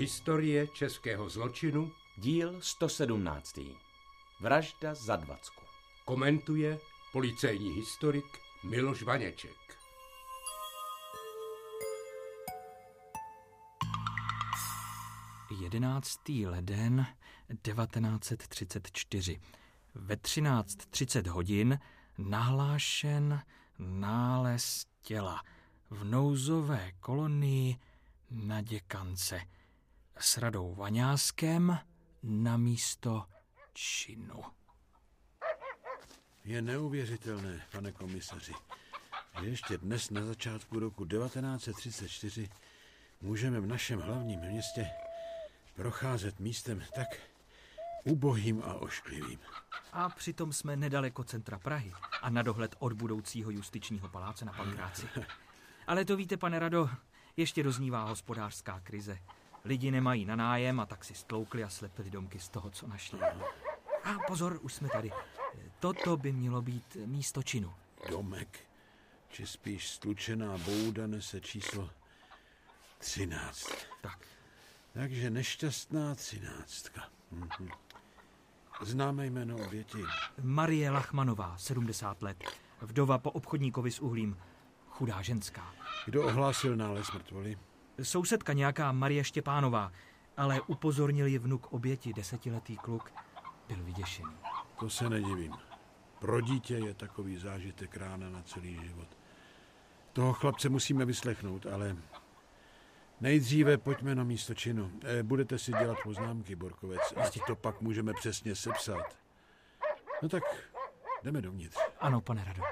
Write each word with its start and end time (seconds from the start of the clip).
Historie 0.00 0.66
českého 0.66 1.28
zločinu 1.28 1.92
Díl 2.16 2.60
117. 2.60 3.60
Vražda 4.40 4.94
za 4.94 5.16
dvacku. 5.16 5.64
komentuje 6.04 6.78
policejní 7.12 7.70
historik 7.70 8.24
Miloš 8.64 9.02
Vaněček. 9.02 9.78
Jedenáctý 15.60 16.46
leden 16.46 17.06
1934. 17.62 19.40
Ve 19.94 20.14
13.30 20.14 21.28
hodin 21.28 21.78
nahlášen 22.18 23.42
nález 23.78 24.86
těla 25.02 25.42
v 25.90 26.04
nouzové 26.04 26.92
kolonii 27.00 27.76
na 28.30 28.60
děkance 28.60 29.40
s 30.20 30.38
radou 30.38 30.74
Vaňáskem 30.74 31.78
na 32.22 32.56
místo 32.56 33.26
činu. 33.72 34.42
Je 36.44 36.62
neuvěřitelné, 36.62 37.62
pane 37.72 37.92
komisaři, 37.92 38.52
že 39.40 39.46
ještě 39.46 39.78
dnes 39.78 40.10
na 40.10 40.24
začátku 40.24 40.78
roku 40.78 41.04
1934 41.04 42.48
můžeme 43.20 43.60
v 43.60 43.66
našem 43.66 44.00
hlavním 44.00 44.40
městě 44.40 44.90
procházet 45.74 46.40
místem 46.40 46.82
tak 46.94 47.08
ubohým 48.04 48.62
a 48.64 48.74
ošklivým. 48.74 49.38
A 49.92 50.08
přitom 50.08 50.52
jsme 50.52 50.76
nedaleko 50.76 51.24
centra 51.24 51.58
Prahy 51.58 51.92
a 52.22 52.30
na 52.30 52.42
dohled 52.42 52.74
od 52.78 52.92
budoucího 52.92 53.50
justičního 53.50 54.08
paláce 54.08 54.44
na 54.44 54.52
Pankráci. 54.52 55.08
Ale 55.86 56.04
to 56.04 56.16
víte, 56.16 56.36
pane 56.36 56.58
Rado, 56.58 56.90
ještě 57.36 57.62
doznívá 57.62 58.04
hospodářská 58.04 58.80
krize. 58.80 59.18
Lidi 59.64 59.90
nemají 59.90 60.24
na 60.24 60.36
nájem 60.36 60.80
a 60.80 60.86
tak 60.86 61.04
si 61.04 61.14
stloukli 61.14 61.64
a 61.64 61.68
slepili 61.68 62.10
domky 62.10 62.38
z 62.38 62.48
toho, 62.48 62.70
co 62.70 62.86
našli. 62.86 63.20
A 64.04 64.18
pozor, 64.26 64.58
už 64.62 64.74
jsme 64.74 64.88
tady. 64.88 65.12
Toto 65.80 66.16
by 66.16 66.32
mělo 66.32 66.62
být 66.62 66.96
místo 67.06 67.42
činu. 67.42 67.74
Domek, 68.10 68.60
či 69.28 69.46
spíš 69.46 69.88
stlučená 69.90 70.58
bouda 70.58 71.06
nese 71.06 71.40
číslo 71.40 71.90
13. 72.98 73.70
Tak, 74.00 74.18
Takže 74.92 75.30
nešťastná 75.30 76.14
třináctka. 76.14 77.08
Mhm. 77.30 77.68
Známe 78.82 79.26
jméno 79.26 79.56
oběti. 79.66 80.04
Marie 80.42 80.90
Lachmanová, 80.90 81.58
70 81.58 82.22
let. 82.22 82.44
Vdova 82.80 83.18
po 83.18 83.30
obchodníkovi 83.30 83.90
s 83.90 84.00
uhlím. 84.00 84.36
Chudá 84.88 85.22
ženská. 85.22 85.74
Kdo 86.06 86.26
ohlásil 86.26 86.76
nález 86.76 87.12
mrtvoly? 87.12 87.58
Sousedka 88.02 88.52
nějaká 88.52 88.92
Marie 88.92 89.24
Štěpánová, 89.24 89.92
ale 90.36 90.60
upozornil 90.60 91.26
ji 91.26 91.38
vnuk 91.38 91.72
oběti, 91.72 92.12
desetiletý 92.12 92.76
kluk. 92.76 93.12
Byl 93.68 93.76
vyděšený. 93.82 94.36
To 94.78 94.90
se 94.90 95.10
nedivím. 95.10 95.52
Pro 96.18 96.40
dítě 96.40 96.74
je 96.74 96.94
takový 96.94 97.36
zážitek 97.36 97.96
rána 97.96 98.30
na 98.30 98.42
celý 98.42 98.80
život. 98.84 99.08
Toho 100.12 100.32
chlapce 100.32 100.68
musíme 100.68 101.04
vyslechnout, 101.04 101.66
ale 101.66 101.96
nejdříve 103.20 103.78
pojďme 103.78 104.14
na 104.14 104.24
místo 104.24 104.54
činu. 104.54 104.90
Eh, 105.04 105.22
Budete 105.22 105.58
si 105.58 105.72
dělat 105.72 105.98
poznámky, 106.04 106.56
Borkovec, 106.56 107.14
a 107.16 107.30
to 107.46 107.56
pak 107.56 107.80
můžeme 107.80 108.12
přesně 108.12 108.54
sepsat. 108.54 109.16
No 110.22 110.28
tak 110.28 110.42
jdeme 111.22 111.42
dovnitř. 111.42 111.76
Ano, 112.00 112.20
pane 112.20 112.44
Rado. 112.44 112.62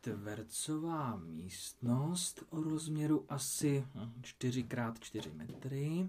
Čtvercová 0.00 1.16
místnost 1.16 2.42
o 2.50 2.62
rozměru 2.62 3.24
asi 3.28 3.86
4x4 4.22 5.34
metry. 5.34 6.08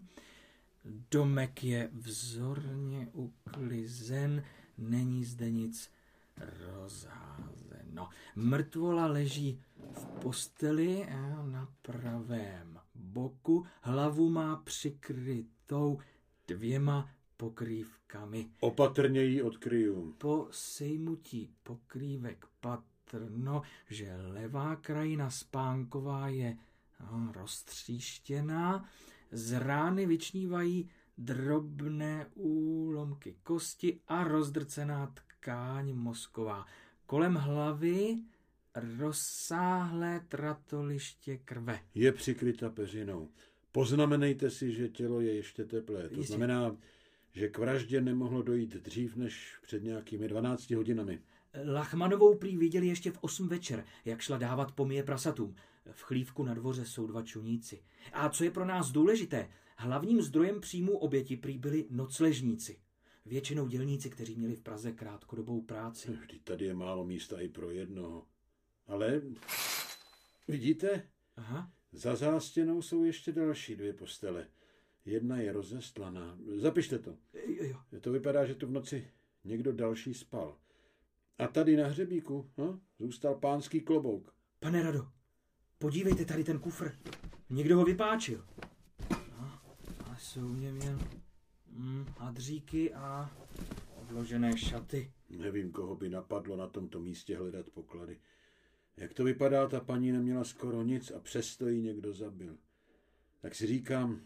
Domek 1.12 1.64
je 1.64 1.90
vzorně 1.94 3.08
uklizen, 3.14 4.44
není 4.78 5.26
zde 5.26 5.52
nic 5.52 5.92
rozházeno. 6.38 8.10
Mrtvola 8.36 9.06
leží 9.06 9.62
v 9.94 10.06
posteli 10.06 11.06
a 11.06 11.44
na 11.46 11.74
pravém 11.82 12.80
boku. 12.96 13.66
Hlavu 13.82 14.30
má 14.30 14.56
přikrytou 14.56 16.00
dvěma 16.48 17.10
pokrývkami. 17.38 18.50
Opatrně 18.60 19.24
ji 19.24 19.42
odkryju. 19.42 20.16
Po 20.18 20.48
sejmutí 20.52 21.50
pokrývek 21.64 22.46
patrno, 23.12 23.62
že 23.90 24.16
levá 24.16 24.76
krajina 24.76 25.30
spánková 25.30 26.28
je 26.28 26.58
no, 27.00 27.32
roztříštěná, 27.32 28.90
z 29.32 29.60
rány 29.60 30.06
vyčnívají 30.06 30.90
drobné 31.18 32.26
úlomky 32.36 33.36
kosti 33.44 34.00
a 34.08 34.24
rozdrcená 34.24 35.14
tkáň 35.14 35.94
mozková. 35.94 36.66
Kolem 37.06 37.36
hlavy 37.36 38.18
rozsáhlé 38.98 40.26
tratoliště 40.28 41.38
krve. 41.38 41.80
Je 41.96 42.12
přikryta 42.12 42.70
peřinou. 42.70 43.30
Poznamenejte 43.72 44.50
si, 44.50 44.72
že 44.72 44.90
tělo 44.90 45.22
je 45.22 45.34
ještě 45.34 45.66
teplé. 45.66 46.10
To 46.10 46.16
Jistě. 46.16 46.28
znamená, 46.28 46.78
že 47.34 47.50
k 47.50 47.58
vraždě 47.58 48.02
nemohlo 48.02 48.42
dojít 48.42 48.76
dřív 48.76 49.16
než 49.16 49.56
před 49.62 49.84
nějakými 49.84 50.28
12 50.28 50.72
hodinami. 50.72 51.20
Lachmanovou 51.74 52.38
prý 52.38 52.58
viděli 52.58 52.88
ještě 52.88 53.12
v 53.12 53.18
8 53.22 53.48
večer, 53.48 53.86
jak 54.06 54.22
šla 54.22 54.38
dávat 54.38 54.72
pomije 54.72 55.04
prasatům. 55.04 55.56
V 55.92 56.02
chlívku 56.02 56.44
na 56.44 56.54
dvoře 56.54 56.86
jsou 56.86 57.08
dva 57.08 57.24
čuníci. 57.24 57.84
A 58.14 58.30
co 58.30 58.44
je 58.44 58.52
pro 58.52 58.66
nás 58.66 58.92
důležité, 58.92 59.50
hlavním 59.78 60.22
zdrojem 60.22 60.62
příjmu 60.62 60.98
oběti 60.98 61.38
prý 61.38 61.58
byli 61.58 61.86
nocležníci. 61.90 62.80
Většinou 63.26 63.68
dělníci, 63.68 64.10
kteří 64.10 64.36
měli 64.36 64.56
v 64.56 64.62
Praze 64.62 64.92
krátkodobou 64.92 65.62
práci. 65.62 66.12
Vždyť 66.12 66.44
tady 66.44 66.66
je 66.66 66.74
málo 66.74 67.06
místa 67.06 67.40
i 67.40 67.48
pro 67.48 67.72
jednoho. 67.72 68.26
Ale 68.88 69.22
vidíte, 70.48 71.08
Aha, 71.36 71.72
za 71.92 72.16
zástěnou 72.16 72.82
jsou 72.82 73.04
ještě 73.04 73.32
další 73.32 73.76
dvě 73.76 73.94
postele. 73.94 74.48
Jedna 75.06 75.38
je 75.38 75.52
rozestlaná. 75.52 76.38
Zapište 76.56 77.00
to. 77.00 77.18
jo, 77.34 77.64
jo. 77.64 78.00
To 78.02 78.12
vypadá, 78.12 78.46
že 78.46 78.56
tu 78.56 78.68
v 78.68 78.72
noci 78.72 79.08
někdo 79.44 79.72
další 79.72 80.14
spal. 80.14 80.58
A 81.42 81.48
tady 81.48 81.78
na 81.78 81.88
hřebíku 81.88 82.52
no, 82.58 82.80
zůstal 83.00 83.36
pánský 83.36 83.82
klobouk. 83.82 84.34
Pane 84.60 84.84
Rado, 84.84 85.08
podívejte 85.78 86.26
tady 86.26 86.44
ten 86.44 86.60
kufr. 86.60 86.92
Někdo 87.50 87.78
ho 87.78 87.86
vypáčil. 87.86 88.46
No, 89.10 89.60
a 90.06 90.16
jsou 90.18 90.50
v 90.54 90.60
něm 90.60 90.82
jen 90.82 91.00
mm, 91.68 92.06
hadříky 92.18 92.94
a 92.94 93.32
odložené 94.02 94.58
šaty. 94.58 95.12
Nevím, 95.30 95.72
koho 95.72 95.96
by 95.96 96.10
napadlo 96.10 96.58
na 96.58 96.68
tomto 96.68 97.00
místě 97.00 97.38
hledat 97.38 97.70
poklady. 97.70 98.20
Jak 98.98 99.14
to 99.14 99.24
vypadá, 99.24 99.68
ta 99.68 99.80
paní 99.80 100.12
neměla 100.12 100.44
skoro 100.44 100.84
nic 100.84 101.12
a 101.12 101.20
přesto 101.20 101.68
ji 101.68 101.82
někdo 101.82 102.14
zabil. 102.14 102.58
Tak 103.42 103.56
si 103.56 103.68
říkám, 103.68 104.22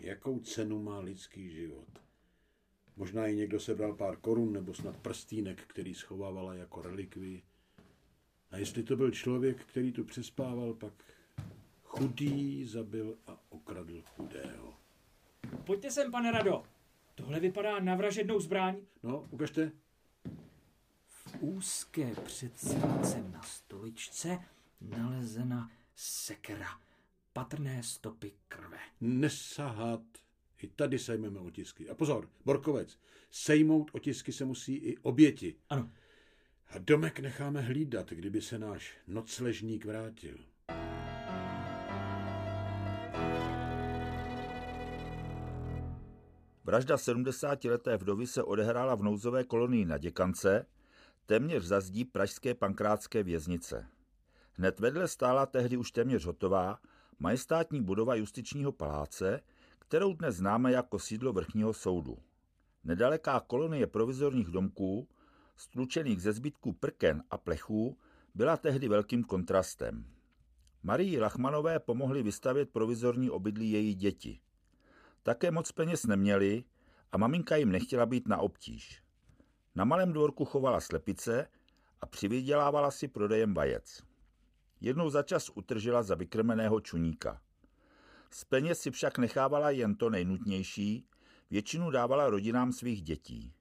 jakou 0.00 0.40
cenu 0.40 0.82
má 0.82 0.98
lidský 0.98 1.50
život. 1.50 1.88
Možná 2.96 3.26
jí 3.26 3.36
někdo 3.36 3.60
sebral 3.60 3.94
pár 3.94 4.16
korun 4.16 4.52
nebo 4.52 4.74
snad 4.74 4.96
prstínek, 4.96 5.62
který 5.66 5.94
schovávala 5.94 6.54
jako 6.54 6.82
relikvii. 6.82 7.42
A 8.50 8.56
jestli 8.56 8.82
to 8.82 8.96
byl 8.96 9.10
člověk, 9.10 9.64
který 9.64 9.92
tu 9.92 10.04
přespával, 10.04 10.74
pak 10.74 10.92
chudý 11.84 12.64
zabil 12.64 13.18
a 13.26 13.38
okradl 13.48 14.02
chudého. 14.02 14.74
Pojďte 15.64 15.90
sem, 15.90 16.10
pane 16.10 16.30
Rado. 16.30 16.64
Tohle 17.14 17.40
vypadá 17.40 17.80
na 17.80 17.94
vražednou 17.94 18.40
zbraň. 18.40 18.76
No, 19.02 19.28
ukažte. 19.30 19.72
V 21.06 21.36
úzké 21.40 22.14
předsílce 22.14 23.22
na 23.32 23.42
stoličce 23.42 24.38
nalezena 24.80 25.70
sekera. 25.94 26.80
Patrné 27.32 27.82
stopy 27.82 28.32
krve. 28.48 28.78
Nesahat. 29.00 30.02
I 30.62 30.68
tady 30.68 30.98
sejmeme 30.98 31.40
otisky. 31.40 31.88
A 31.88 31.94
pozor, 31.94 32.28
Borkovec, 32.44 32.98
sejmout 33.30 33.90
otisky 33.94 34.32
se 34.32 34.44
musí 34.44 34.74
i 34.74 34.98
oběti. 34.98 35.56
Ano, 35.70 35.92
A 36.68 36.78
domek 36.78 37.20
necháme 37.20 37.60
hlídat, 37.60 38.10
kdyby 38.10 38.42
se 38.42 38.58
náš 38.58 38.96
nocležník 39.06 39.84
vrátil. 39.84 40.38
Vražda 46.64 46.96
70-leté 46.96 47.96
vdovy 47.96 48.26
se 48.26 48.42
odehrála 48.42 48.94
v 48.94 49.02
nouzové 49.02 49.44
kolonii 49.44 49.84
na 49.84 49.98
Děkance, 49.98 50.66
téměř 51.26 51.64
za 51.64 51.80
zdí 51.80 52.04
pražské 52.04 52.54
pankrátské 52.54 53.22
věznice. 53.22 53.88
Hned 54.52 54.80
vedle 54.80 55.08
stála 55.08 55.46
tehdy 55.46 55.76
už 55.76 55.90
téměř 55.90 56.24
hotová 56.24 56.78
majestátní 57.18 57.82
budova 57.82 58.14
justičního 58.14 58.72
paláce, 58.72 59.40
kterou 59.92 60.14
dnes 60.14 60.36
známe 60.36 60.72
jako 60.72 60.98
sídlo 60.98 61.32
vrchního 61.32 61.72
soudu. 61.72 62.18
Nedaleká 62.84 63.40
kolonie 63.40 63.86
provizorních 63.86 64.48
domků, 64.48 65.08
stlučených 65.56 66.22
ze 66.22 66.32
zbytků 66.32 66.72
prken 66.72 67.22
a 67.30 67.38
plechů, 67.38 67.98
byla 68.34 68.56
tehdy 68.56 68.88
velkým 68.88 69.24
kontrastem. 69.24 70.04
Marii 70.82 71.20
Lachmanové 71.20 71.78
pomohli 71.78 72.22
vystavět 72.22 72.70
provizorní 72.70 73.30
obydlí 73.30 73.70
její 73.70 73.94
děti. 73.94 74.40
Také 75.22 75.50
moc 75.50 75.72
peněz 75.72 76.06
neměli 76.06 76.64
a 77.12 77.18
maminka 77.18 77.56
jim 77.56 77.72
nechtěla 77.72 78.06
být 78.06 78.28
na 78.28 78.38
obtíž. 78.38 79.02
Na 79.74 79.84
malém 79.84 80.12
dvorku 80.12 80.44
chovala 80.44 80.80
slepice 80.80 81.48
a 82.00 82.06
přivydělávala 82.06 82.90
si 82.90 83.08
prodejem 83.08 83.54
vajec. 83.54 84.02
Jednou 84.80 85.10
za 85.10 85.22
čas 85.22 85.50
utržila 85.54 86.02
za 86.02 86.14
vykrmeného 86.14 86.80
čuníka. 86.80 87.40
Z 88.34 88.44
peněz 88.44 88.80
si 88.80 88.90
však 88.90 89.18
nechávala 89.18 89.70
jen 89.70 89.94
to 89.94 90.10
nejnutnější, 90.10 91.06
většinu 91.50 91.90
dávala 91.90 92.30
rodinám 92.30 92.72
svých 92.72 93.02
dětí. 93.02 93.52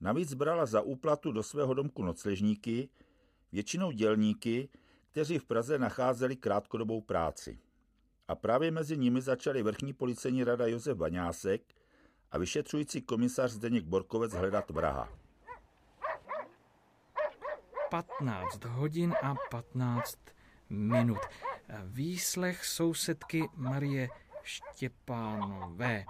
Navíc 0.00 0.34
brala 0.34 0.66
za 0.66 0.80
úplatu 0.80 1.32
do 1.32 1.42
svého 1.42 1.74
domku 1.74 2.02
nocležníky, 2.02 2.88
většinou 3.52 3.90
dělníky, 3.90 4.68
kteří 5.10 5.38
v 5.38 5.44
Praze 5.44 5.78
nacházeli 5.78 6.36
krátkodobou 6.36 7.00
práci. 7.00 7.58
A 8.28 8.34
právě 8.34 8.70
mezi 8.70 8.98
nimi 8.98 9.20
začali 9.20 9.62
vrchní 9.62 9.92
policejní 9.92 10.44
rada 10.44 10.66
Josef 10.66 10.96
Baňásek 10.96 11.62
a 12.30 12.38
vyšetřující 12.38 13.02
komisař 13.02 13.50
Zdeněk 13.50 13.84
Borkovec 13.84 14.32
hledat 14.32 14.70
vraha. 14.70 15.08
15 17.90 18.64
hodin 18.64 19.14
a 19.22 19.34
15 19.50 20.18
minut. 20.70 21.18
Výslech 21.84 22.64
sousedky 22.64 23.48
Marie 23.56 24.08
Štěpánové. 24.42 26.04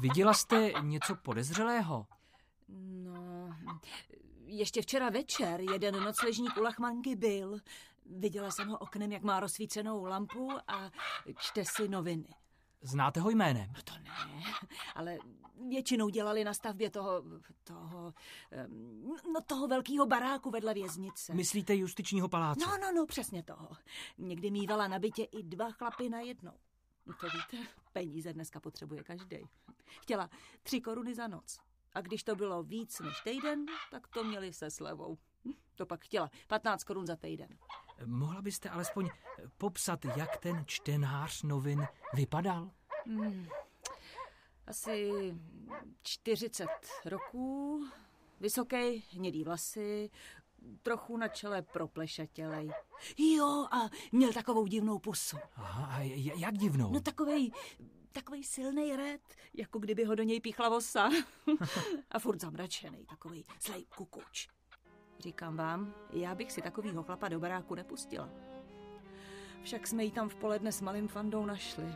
Viděla 0.00 0.34
jste 0.34 0.72
něco 0.82 1.16
podezřelého? 1.16 2.06
No, 2.68 3.56
ještě 4.46 4.82
včera 4.82 5.10
večer 5.10 5.60
jeden 5.60 6.04
nocležník 6.04 6.56
u 6.56 6.62
Lachmanky 6.62 7.16
byl. 7.16 7.58
Viděla 8.06 8.50
jsem 8.50 8.68
ho 8.68 8.78
oknem, 8.78 9.12
jak 9.12 9.22
má 9.22 9.40
rozsvícenou 9.40 10.04
lampu 10.04 10.50
a 10.68 10.90
čte 11.38 11.64
si 11.64 11.88
noviny. 11.88 12.28
Znáte 12.86 13.20
ho 13.20 13.30
jménem? 13.30 13.72
No 13.76 13.82
to 13.84 13.92
ne, 13.98 14.42
ale 14.94 15.18
většinou 15.68 16.08
dělali 16.08 16.44
na 16.44 16.54
stavbě 16.54 16.90
toho, 16.90 17.22
toho, 17.64 18.14
no 19.32 19.40
toho 19.46 19.68
velkého 19.68 20.06
baráku 20.06 20.50
vedle 20.50 20.74
věznice. 20.74 21.34
Myslíte 21.34 21.76
justičního 21.76 22.28
paláce? 22.28 22.60
No, 22.60 22.78
no, 22.78 22.92
no, 22.92 23.06
přesně 23.06 23.42
toho. 23.42 23.68
Někdy 24.18 24.50
mývala 24.50 24.88
na 24.88 24.98
bytě 24.98 25.24
i 25.24 25.42
dva 25.42 25.70
chlapy 25.70 26.08
na 26.08 26.20
jednou. 26.20 26.52
To 27.20 27.26
víte, 27.26 27.68
peníze 27.92 28.32
dneska 28.32 28.60
potřebuje 28.60 29.02
každý. 29.02 29.36
Chtěla 30.00 30.30
tři 30.62 30.80
koruny 30.80 31.14
za 31.14 31.28
noc. 31.28 31.58
A 31.94 32.00
když 32.00 32.24
to 32.24 32.36
bylo 32.36 32.62
víc 32.62 33.00
než 33.00 33.20
týden, 33.24 33.66
tak 33.90 34.08
to 34.08 34.24
měli 34.24 34.52
se 34.52 34.70
slevou. 34.70 35.18
To 35.74 35.86
pak 35.86 36.04
chtěla 36.04 36.30
15 36.46 36.84
korun 36.84 37.06
za 37.06 37.16
týden. 37.16 37.48
Mohla 38.04 38.42
byste 38.42 38.68
alespoň 38.70 39.08
popsat, 39.58 40.04
jak 40.04 40.36
ten 40.36 40.64
čtenář 40.66 41.42
novin 41.42 41.86
vypadal? 42.14 42.70
Hmm, 43.06 43.48
asi 44.66 45.12
40 46.02 46.66
roků, 47.04 47.84
vysoký, 48.40 49.04
hnědý 49.12 49.44
vlasy, 49.44 50.10
trochu 50.82 51.16
na 51.16 51.28
čele 51.28 51.62
proplešatělej. 51.62 52.70
Jo, 53.18 53.66
a 53.70 53.76
měl 54.12 54.32
takovou 54.32 54.66
divnou 54.66 54.98
pusu. 54.98 55.36
Aha, 55.54 55.86
a 55.86 56.00
jak 56.36 56.58
divnou? 56.58 56.92
No 56.92 57.00
takovej, 57.00 57.50
takový 58.12 58.44
silný 58.44 58.96
red, 58.96 59.20
jako 59.54 59.78
kdyby 59.78 60.04
ho 60.04 60.14
do 60.14 60.22
něj 60.22 60.40
píchla 60.40 60.68
vosa. 60.68 61.10
a 62.10 62.18
furt 62.18 62.40
zamračený, 62.40 63.06
takový 63.06 63.44
zlej 63.66 63.84
kukuč. 63.96 64.48
Říkám 65.18 65.56
vám, 65.56 65.94
já 66.12 66.34
bych 66.34 66.52
si 66.52 66.62
takovýho 66.62 67.02
chlapa 67.02 67.28
do 67.28 67.40
baráku 67.40 67.74
nepustila. 67.74 68.28
Však 69.62 69.86
jsme 69.86 70.04
ji 70.04 70.10
tam 70.10 70.28
v 70.28 70.34
poledne 70.34 70.72
s 70.72 70.80
malým 70.80 71.08
fandou 71.08 71.46
našli. 71.46 71.94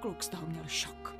Kluk 0.00 0.22
z 0.22 0.28
toho 0.28 0.46
měl 0.46 0.66
šok. 0.66 1.14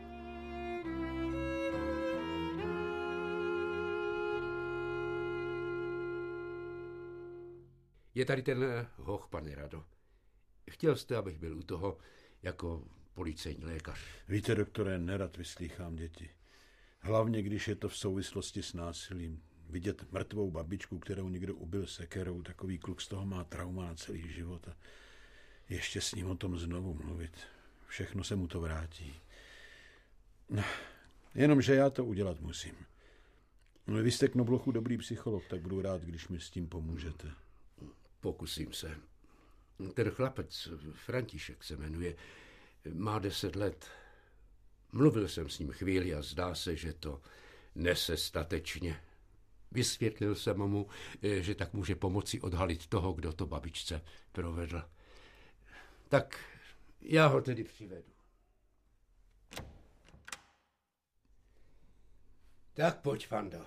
Je 8.14 8.24
tady 8.24 8.42
ten 8.42 8.62
eh, 8.62 8.86
hoch, 8.96 9.28
pane 9.30 9.54
Rado. 9.54 9.84
Chtěl 10.70 10.96
jste, 10.96 11.16
abych 11.16 11.38
byl 11.38 11.58
u 11.58 11.62
toho 11.62 11.98
jako 12.42 12.84
policejní 13.14 13.64
lékař. 13.64 14.00
Víte, 14.28 14.54
doktore, 14.54 14.98
nerad 14.98 15.36
vyslýchám 15.36 15.96
děti. 15.96 16.30
Hlavně, 17.00 17.42
když 17.42 17.68
je 17.68 17.76
to 17.76 17.88
v 17.88 17.96
souvislosti 17.96 18.62
s 18.62 18.72
násilím. 18.72 19.42
Vidět 19.68 20.12
mrtvou 20.12 20.50
babičku, 20.50 20.98
kterou 20.98 21.28
někdo 21.28 21.54
ubil 21.54 21.86
sekerou, 21.86 22.42
takový 22.42 22.78
kluk 22.78 23.00
z 23.00 23.08
toho 23.08 23.26
má 23.26 23.44
trauma 23.44 23.84
na 23.84 23.94
celý 23.94 24.32
život 24.32 24.68
a 24.68 24.76
ještě 25.68 26.00
s 26.00 26.14
ním 26.14 26.30
o 26.30 26.36
tom 26.36 26.58
znovu 26.58 26.94
mluvit. 26.94 27.32
Všechno 27.86 28.24
se 28.24 28.36
mu 28.36 28.46
to 28.46 28.60
vrátí. 28.60 29.20
No, 30.50 30.64
jenomže 31.34 31.74
já 31.74 31.90
to 31.90 32.04
udělat 32.04 32.40
musím. 32.40 32.74
No, 33.86 34.02
vy 34.02 34.10
jste 34.10 34.28
k 34.28 34.34
Noblochu 34.34 34.72
dobrý 34.72 34.98
psycholog, 34.98 35.44
tak 35.48 35.60
budu 35.60 35.82
rád, 35.82 36.02
když 36.02 36.28
mi 36.28 36.40
s 36.40 36.50
tím 36.50 36.68
pomůžete. 36.68 37.30
Pokusím 38.20 38.72
se. 38.72 38.96
Ten 39.94 40.10
chlapec, 40.10 40.68
František 40.92 41.64
se 41.64 41.76
jmenuje, 41.76 42.16
má 42.94 43.18
deset 43.18 43.56
let. 43.56 43.86
Mluvil 44.92 45.28
jsem 45.28 45.48
s 45.48 45.58
ním 45.58 45.70
chvíli 45.70 46.14
a 46.14 46.22
zdá 46.22 46.54
se, 46.54 46.76
že 46.76 46.92
to 46.92 47.22
nese 47.74 48.16
statečně. 48.16 49.00
Vysvětlil 49.72 50.34
jsem 50.34 50.56
mu, 50.58 50.88
že 51.22 51.54
tak 51.54 51.72
může 51.72 51.94
pomoci 51.94 52.40
odhalit 52.40 52.86
toho, 52.86 53.12
kdo 53.12 53.32
to 53.32 53.46
babičce 53.46 54.04
provedl. 54.32 54.82
Tak 56.08 56.40
já 57.00 57.26
ho 57.26 57.40
tedy 57.40 57.64
přivedu. 57.64 58.08
Tak 62.74 63.00
pojď, 63.00 63.26
Fando. 63.26 63.66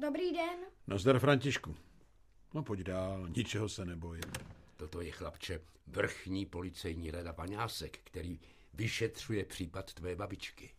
Dobrý 0.00 0.32
den. 0.32 0.58
Nazdar, 0.86 1.18
Františku. 1.18 1.76
No 2.54 2.62
pojď 2.62 2.80
dál, 2.80 3.28
ničeho 3.28 3.68
se 3.68 3.84
neboj. 3.84 4.20
Toto 4.76 5.00
je 5.00 5.12
chlapče 5.12 5.60
vrchní 5.86 6.46
policejní 6.46 7.10
rada 7.10 7.32
Paňásek, 7.32 7.98
který 8.04 8.40
vyšetřuje 8.74 9.44
případ 9.44 9.94
tvé 9.94 10.16
babičky. 10.16 10.74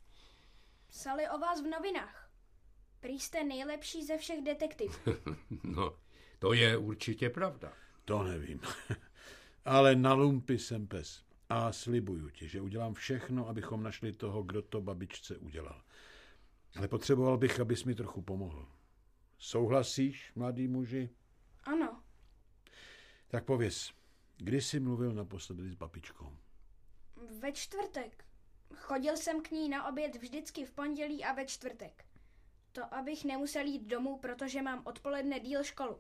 Psali 0.88 1.30
o 1.30 1.40
vás 1.40 1.62
v 1.62 1.68
novinách. 1.68 2.31
Prý 3.02 3.20
jste 3.20 3.44
nejlepší 3.44 4.06
ze 4.06 4.18
všech 4.18 4.42
detektivů. 4.42 4.94
no, 5.64 5.98
to 6.40 6.54
je 6.54 6.78
určitě 6.78 7.30
pravda. 7.30 7.74
To 8.06 8.24
nevím. 8.24 8.62
Ale 9.66 9.96
na 9.96 10.14
lumpy 10.14 10.60
jsem 10.60 10.88
pes. 10.88 11.24
A 11.50 11.72
slibuju 11.72 12.30
ti, 12.30 12.48
že 12.48 12.62
udělám 12.62 12.94
všechno, 12.94 13.48
abychom 13.48 13.84
našli 13.84 14.14
toho, 14.14 14.44
kdo 14.44 14.62
to 14.62 14.82
babičce 14.82 15.38
udělal. 15.38 15.84
Ale 16.76 16.88
potřeboval 16.88 17.38
bych, 17.38 17.60
abys 17.60 17.84
mi 17.84 17.96
trochu 17.96 18.22
pomohl. 18.22 18.68
Souhlasíš, 19.38 20.32
mladý 20.36 20.68
muži? 20.68 21.10
Ano. 21.64 22.04
Tak 23.28 23.46
pověz, 23.46 23.92
kdy 24.38 24.62
jsi 24.62 24.80
mluvil 24.80 25.14
naposledy 25.14 25.70
s 25.70 25.76
babičkou? 25.76 26.38
Ve 27.40 27.52
čtvrtek. 27.52 28.26
Chodil 28.76 29.18
jsem 29.18 29.42
k 29.42 29.52
ní 29.52 29.70
na 29.70 29.88
oběd 29.88 30.16
vždycky 30.16 30.66
v 30.66 30.72
pondělí 30.72 31.24
a 31.24 31.34
ve 31.34 31.46
čtvrtek. 31.46 32.06
To, 32.72 32.94
abych 32.94 33.26
nemusel 33.26 33.66
jít 33.66 33.88
domů, 33.88 34.18
protože 34.18 34.62
mám 34.62 34.82
odpoledne 34.86 35.40
díl 35.40 35.64
školu. 35.64 36.00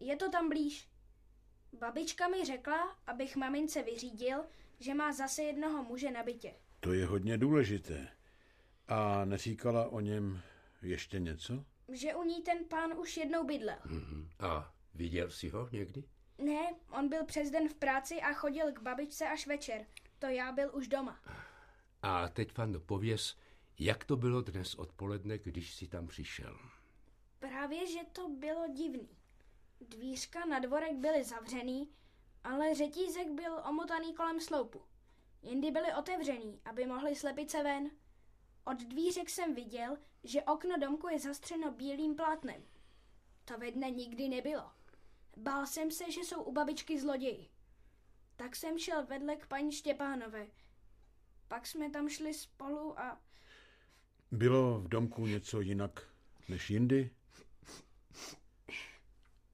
Je 0.00 0.16
to 0.16 0.30
tam 0.30 0.48
blíž. 0.48 0.88
Babička 1.78 2.28
mi 2.28 2.44
řekla, 2.44 2.96
abych 3.06 3.36
mamince 3.36 3.82
vyřídil, 3.82 4.44
že 4.80 4.94
má 4.94 5.12
zase 5.12 5.42
jednoho 5.42 5.82
muže 5.84 6.10
na 6.10 6.22
bytě. 6.22 6.54
To 6.80 6.92
je 6.92 7.06
hodně 7.06 7.38
důležité. 7.38 8.08
A 8.88 9.24
neříkala 9.24 9.88
o 9.88 10.00
něm 10.00 10.40
ještě 10.82 11.20
něco? 11.20 11.64
Že 11.88 12.14
u 12.14 12.22
ní 12.24 12.42
ten 12.42 12.58
pán 12.64 12.98
už 12.98 13.16
jednou 13.16 13.44
bydlel. 13.44 13.78
Mm-hmm. 13.86 14.28
A 14.40 14.74
viděl 14.94 15.30
jsi 15.30 15.48
ho 15.48 15.68
někdy? 15.72 16.04
Ne, 16.38 16.74
on 16.90 17.08
byl 17.08 17.24
přes 17.24 17.50
den 17.50 17.68
v 17.68 17.74
práci 17.74 18.20
a 18.20 18.32
chodil 18.32 18.72
k 18.72 18.82
babičce 18.82 19.28
až 19.28 19.46
večer. 19.46 19.86
To 20.18 20.26
já 20.26 20.52
byl 20.52 20.70
už 20.72 20.88
doma. 20.88 21.20
A 22.02 22.28
teď, 22.28 22.52
Fando, 22.52 22.80
pověz, 22.80 23.36
jak 23.78 24.04
to 24.04 24.16
bylo 24.16 24.42
dnes 24.42 24.74
odpoledne, 24.74 25.38
když 25.38 25.74
jsi 25.74 25.88
tam 25.88 26.06
přišel? 26.06 26.58
Právě, 27.38 27.86
že 27.86 27.98
to 28.12 28.28
bylo 28.28 28.68
divný. 28.68 29.08
Dvířka 29.80 30.44
na 30.44 30.58
dvorek 30.58 30.96
byly 30.96 31.24
zavřený, 31.24 31.90
ale 32.44 32.74
řetízek 32.74 33.30
byl 33.30 33.62
omotaný 33.68 34.14
kolem 34.14 34.40
sloupu. 34.40 34.82
Jindy 35.42 35.70
byly 35.70 35.94
otevřený, 35.94 36.60
aby 36.64 36.86
mohly 36.86 37.16
slepice 37.16 37.62
ven. 37.62 37.90
Od 38.64 38.78
dvířek 38.78 39.30
jsem 39.30 39.54
viděl, 39.54 39.98
že 40.24 40.42
okno 40.42 40.78
domku 40.78 41.08
je 41.08 41.18
zastřeno 41.18 41.72
bílým 41.72 42.16
plátnem. 42.16 42.62
To 43.44 43.58
ve 43.58 43.70
dne 43.70 43.90
nikdy 43.90 44.28
nebylo. 44.28 44.72
Bál 45.36 45.66
jsem 45.66 45.90
se, 45.90 46.10
že 46.10 46.20
jsou 46.20 46.42
u 46.42 46.52
babičky 46.52 47.00
zloději. 47.00 47.48
Tak 48.36 48.56
jsem 48.56 48.78
šel 48.78 49.06
vedle 49.06 49.36
k 49.36 49.46
paní 49.46 49.72
Štěpánové. 49.72 50.46
Pak 51.48 51.66
jsme 51.66 51.90
tam 51.90 52.08
šli 52.08 52.34
spolu 52.34 53.00
a... 53.00 53.20
Bylo 54.32 54.80
v 54.80 54.88
domku 54.88 55.26
něco 55.26 55.60
jinak 55.60 56.08
než 56.48 56.70
jindy? 56.70 57.10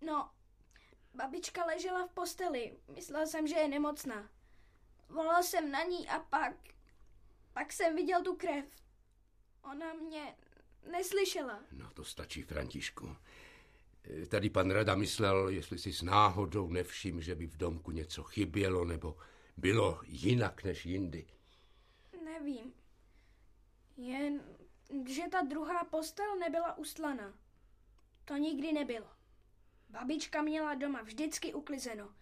No, 0.06 0.30
Babička 1.14 1.64
ležela 1.64 2.06
v 2.06 2.10
posteli. 2.10 2.72
Myslel 2.94 3.26
jsem, 3.26 3.46
že 3.46 3.54
je 3.54 3.68
nemocná. 3.68 4.28
Volal 5.08 5.42
jsem 5.42 5.70
na 5.70 5.82
ní 5.82 6.08
a 6.08 6.18
pak... 6.18 6.54
Pak 7.52 7.72
jsem 7.72 7.96
viděl 7.96 8.22
tu 8.22 8.36
krev. 8.36 8.64
Ona 9.62 9.94
mě 9.94 10.34
neslyšela. 10.90 11.60
No 11.72 11.90
to 11.94 12.04
stačí, 12.04 12.42
Františku. 12.42 13.16
Tady 14.28 14.50
pan 14.50 14.70
Rada 14.70 14.94
myslel, 14.94 15.48
jestli 15.48 15.78
si 15.78 15.92
s 15.92 16.02
náhodou 16.02 16.68
nevšim, 16.68 17.22
že 17.22 17.34
by 17.34 17.46
v 17.46 17.56
domku 17.56 17.90
něco 17.90 18.22
chybělo 18.22 18.84
nebo 18.84 19.16
bylo 19.56 20.00
jinak 20.04 20.64
než 20.64 20.86
jindy. 20.86 21.26
Nevím. 22.24 22.72
Jen, 23.96 24.40
že 25.08 25.22
ta 25.30 25.42
druhá 25.42 25.84
postel 25.84 26.36
nebyla 26.38 26.78
ustlaná. 26.78 27.34
To 28.24 28.36
nikdy 28.36 28.72
nebylo. 28.72 29.06
Babička 29.88 30.42
měla 30.42 30.74
doma 30.74 31.02
vždycky 31.02 31.54
uklizeno. 31.54 32.12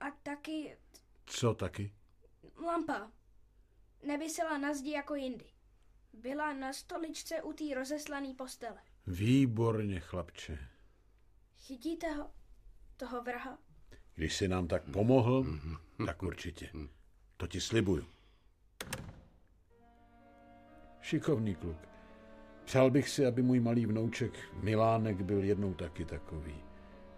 A 0.00 0.10
taky 0.10 0.76
Co 1.26 1.54
taky? 1.54 1.92
lampa. 2.56 3.10
Nevysela 4.06 4.58
na 4.58 4.74
zdi 4.74 4.90
jako 4.90 5.14
jindy. 5.14 5.44
Byla 6.12 6.52
na 6.52 6.72
stoličce 6.72 7.42
u 7.42 7.52
té 7.52 7.64
rozeslané 7.74 8.34
postele. 8.34 8.82
Výborně, 9.06 10.00
chlapče. 10.00 10.68
Chytíte 11.58 12.10
ho? 12.12 12.30
Toho 12.96 13.22
vraha? 13.22 13.58
Když 14.14 14.36
jsi 14.36 14.48
nám 14.48 14.68
tak 14.68 14.82
pomohl, 14.92 15.44
tak 16.06 16.22
určitě. 16.22 16.70
To 17.36 17.46
ti 17.46 17.60
slibuju. 17.60 18.06
Šikovný 21.00 21.54
kluk. 21.54 21.91
Přál 22.64 22.90
bych 22.90 23.08
si, 23.08 23.26
aby 23.26 23.42
můj 23.42 23.60
malý 23.60 23.86
vnouček 23.86 24.32
Milánek 24.62 25.22
byl 25.22 25.44
jednou 25.44 25.74
taky 25.74 26.04
takový. 26.04 26.54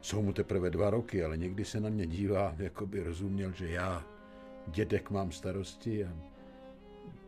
Jsou 0.01 0.23
mu 0.23 0.33
teprve 0.33 0.71
dva 0.71 0.91
roky, 0.91 1.25
ale 1.25 1.37
někdy 1.37 1.65
se 1.65 1.81
na 1.81 1.89
mě 1.89 2.07
dívá, 2.07 2.55
jako 2.59 2.87
by 2.87 3.03
rozuměl, 3.03 3.53
že 3.53 3.69
já, 3.69 4.05
dědek, 4.67 5.11
mám 5.11 5.33
starosti 5.33 6.05
a 6.05 6.13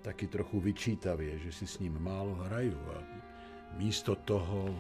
taky 0.03 0.27
trochu 0.27 0.61
vyčítavě, 0.61 1.39
že 1.39 1.53
si 1.53 1.67
s 1.67 1.79
ním 1.79 1.99
málo 2.03 2.35
hraju 2.35 2.79
a 2.97 3.03
místo 3.77 4.15
toho 4.15 4.79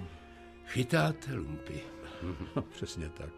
Chytáte 0.66 1.34
lumpy. 1.34 1.80
No, 2.56 2.62
přesně 2.72 3.08
tak. 3.08 3.30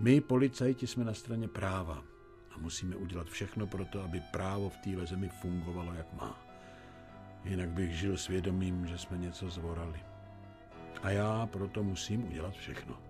My, 0.00 0.20
policajti, 0.20 0.86
jsme 0.86 1.04
na 1.04 1.14
straně 1.14 1.48
práva 1.48 2.04
a 2.50 2.58
musíme 2.58 2.96
udělat 2.96 3.26
všechno 3.26 3.66
pro 3.66 3.84
to, 3.84 4.02
aby 4.02 4.22
právo 4.32 4.70
v 4.70 4.76
téhle 4.76 5.06
zemi 5.06 5.28
fungovalo, 5.28 5.92
jak 5.94 6.12
má. 6.12 6.49
Jinak 7.44 7.68
bych 7.68 7.96
žil 7.96 8.16
svědomím, 8.16 8.86
že 8.86 8.98
jsme 8.98 9.18
něco 9.18 9.50
zvorali. 9.50 10.00
A 11.02 11.10
já 11.10 11.46
proto 11.46 11.82
musím 11.82 12.28
udělat 12.28 12.54
všechno. 12.54 13.02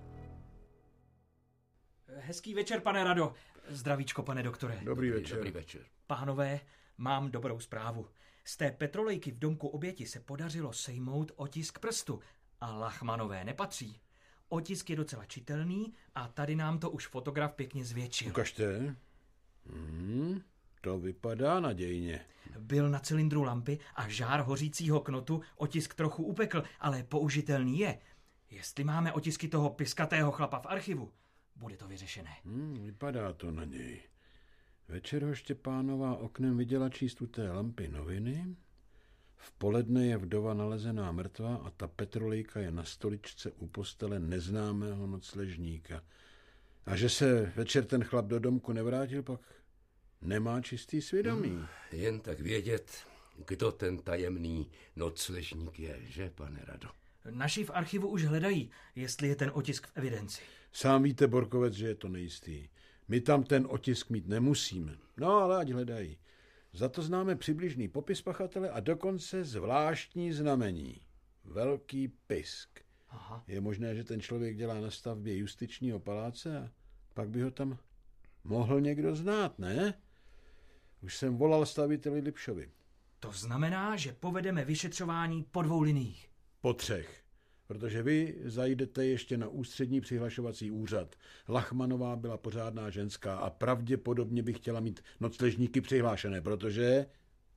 Hezký 2.17 2.55
večer, 2.55 2.81
pane 2.81 3.05
Rado. 3.05 3.35
Zdravíčko, 3.69 4.23
pane 4.23 4.43
doktore. 4.43 4.81
Dobrý 4.83 5.11
večer. 5.11 5.37
Dobrý 5.37 5.51
večer. 5.51 5.83
Pánové, 6.07 6.61
mám 6.99 7.31
dobrou 7.31 7.61
zprávu. 7.61 8.07
Z 8.45 8.57
té 8.57 8.71
petrolejky 8.71 9.31
v 9.31 9.39
domku 9.39 9.69
oběti 9.69 10.07
se 10.07 10.21
podařilo 10.21 10.73
sejmout 10.73 11.33
otisk 11.37 11.79
prstu 11.79 12.21
a 12.61 12.75
Lachmanové 12.75 13.45
nepatří. 13.45 14.01
Otisk 14.49 14.91
je 14.91 14.97
docela 14.97 15.25
čitelný 15.25 15.95
a 16.15 16.29
tady 16.29 16.57
nám 16.57 16.79
to 16.79 16.91
už 16.91 17.07
fotograf 17.07 17.53
pěkně 17.53 17.85
zvětšil. 17.85 18.29
Ukažte. 18.29 18.97
Hmm, 19.67 20.43
to 20.81 20.99
vypadá 20.99 21.61
nadějně. 21.61 22.21
Byl 22.59 22.89
na 22.89 22.99
cylindru 22.99 23.43
lampy 23.43 23.79
a 23.95 24.09
žár 24.09 24.41
hořícího 24.41 25.01
knotu 25.01 25.41
otisk 25.57 25.95
trochu 25.95 26.25
upekl, 26.25 26.63
ale 26.81 27.03
použitelný 27.03 27.79
je. 27.79 27.99
Jestli 28.51 28.85
máme 28.85 29.13
otisky 29.13 29.49
toho 29.49 29.71
piskatého 29.71 30.31
chlapa 30.31 30.59
v 30.59 30.67
archivu, 30.67 31.13
bude 31.57 31.77
to 31.77 31.89
vyřešené. 31.89 32.31
Hmm, 32.45 32.85
vypadá 32.85 33.33
to 33.33 33.51
na 33.51 33.65
něj. 33.65 34.01
Večer 34.89 35.25
ho 35.25 35.35
Štěpánová 35.35 36.17
oknem 36.17 36.59
viděla 36.59 36.89
číst 36.89 37.23
u 37.23 37.27
té 37.27 37.53
lampy 37.53 37.89
noviny. 37.89 38.57
V 39.37 39.53
poledne 39.53 40.07
je 40.07 40.17
vdova 40.17 40.55
nalezená 40.55 41.13
mrtvá 41.13 41.57
a 41.57 41.71
ta 41.71 41.89
petrolejka 41.89 42.61
je 42.61 42.71
na 42.71 42.85
stoličce 42.85 43.53
u 43.53 43.67
postele 43.67 44.21
neznámého 44.21 45.07
nocležníka. 45.07 46.03
A 46.87 46.97
že 46.97 47.09
se 47.09 47.53
večer 47.57 47.85
ten 47.85 48.05
chlap 48.05 48.27
do 48.27 48.39
domku 48.39 48.73
nevrátil, 48.73 49.23
pak 49.23 49.41
nemá 50.23 50.61
čistý 50.61 51.03
svědomí. 51.03 51.65
Jen 51.93 52.21
tak 52.21 52.41
vědět, 52.41 53.07
kdo 53.47 53.73
ten 53.73 53.99
tajemný 53.99 54.71
nocležník 54.97 55.79
je, 55.79 56.01
že, 56.05 56.31
pane 56.31 56.61
Rado? 56.65 56.89
Naši 57.31 57.65
v 57.65 57.71
archivu 57.71 58.09
už 58.09 58.25
hledají, 58.25 58.71
jestli 58.95 59.29
je 59.29 59.37
ten 59.37 59.51
otisk 59.55 59.87
v 59.87 59.91
evidenci. 59.95 60.43
Sám 60.73 61.03
víte, 61.03 61.27
Borkovec, 61.27 61.75
že 61.75 61.89
je 61.89 61.95
to 61.95 62.09
nejistý. 62.09 62.69
My 63.09 63.21
tam 63.21 63.43
ten 63.43 63.67
otisk 63.71 64.11
mít 64.11 64.29
nemusíme. 64.29 64.97
No, 65.17 65.33
ale 65.37 65.57
ať 65.57 65.71
hledají. 65.71 66.19
Za 66.73 66.89
to 66.89 67.03
známe 67.03 67.37
přibližný 67.37 67.89
popis 67.89 68.23
pachatele 68.23 68.71
a 68.71 68.81
dokonce 68.81 69.45
zvláštní 69.45 70.33
znamení. 70.33 71.01
Velký 71.45 72.09
pisk. 72.09 72.81
Aha. 73.09 73.45
Je 73.47 73.61
možné, 73.61 73.95
že 73.95 74.05
ten 74.05 74.21
člověk 74.21 74.57
dělá 74.57 74.81
na 74.81 74.91
stavbě 74.91 75.37
justičního 75.37 76.01
paláce 76.01 76.59
a 76.59 76.71
pak 77.15 77.29
by 77.29 77.43
ho 77.43 77.51
tam 77.51 77.79
mohl 78.45 78.81
někdo 78.81 79.17
znát, 79.17 79.59
ne? 79.59 79.95
Už 81.03 81.17
jsem 81.17 81.37
volal 81.37 81.67
staviteli 81.67 82.21
Lipšovi. 82.21 82.71
To 83.21 83.33
znamená, 83.33 83.97
že 83.97 84.13
povedeme 84.13 84.65
vyšetřování 84.65 85.45
po 85.51 85.63
dvou 85.63 85.81
liních. 85.83 86.29
Po 86.61 86.75
třech. 86.75 87.21
Protože 87.67 88.03
vy 88.03 88.37
zajdete 88.45 89.07
ještě 89.07 89.37
na 89.37 89.49
ústřední 89.49 90.01
přihlašovací 90.01 90.71
úřad. 90.71 91.17
Lachmanová 91.49 92.17
byla 92.17 92.37
pořádná 92.37 92.91
ženská 92.91 93.37
a 93.37 93.51
pravděpodobně 93.51 94.43
by 94.43 94.53
chtěla 94.53 94.81
mít 94.81 95.01
nocležníky 95.21 95.81
přihlášené, 95.81 96.41
protože 96.41 97.07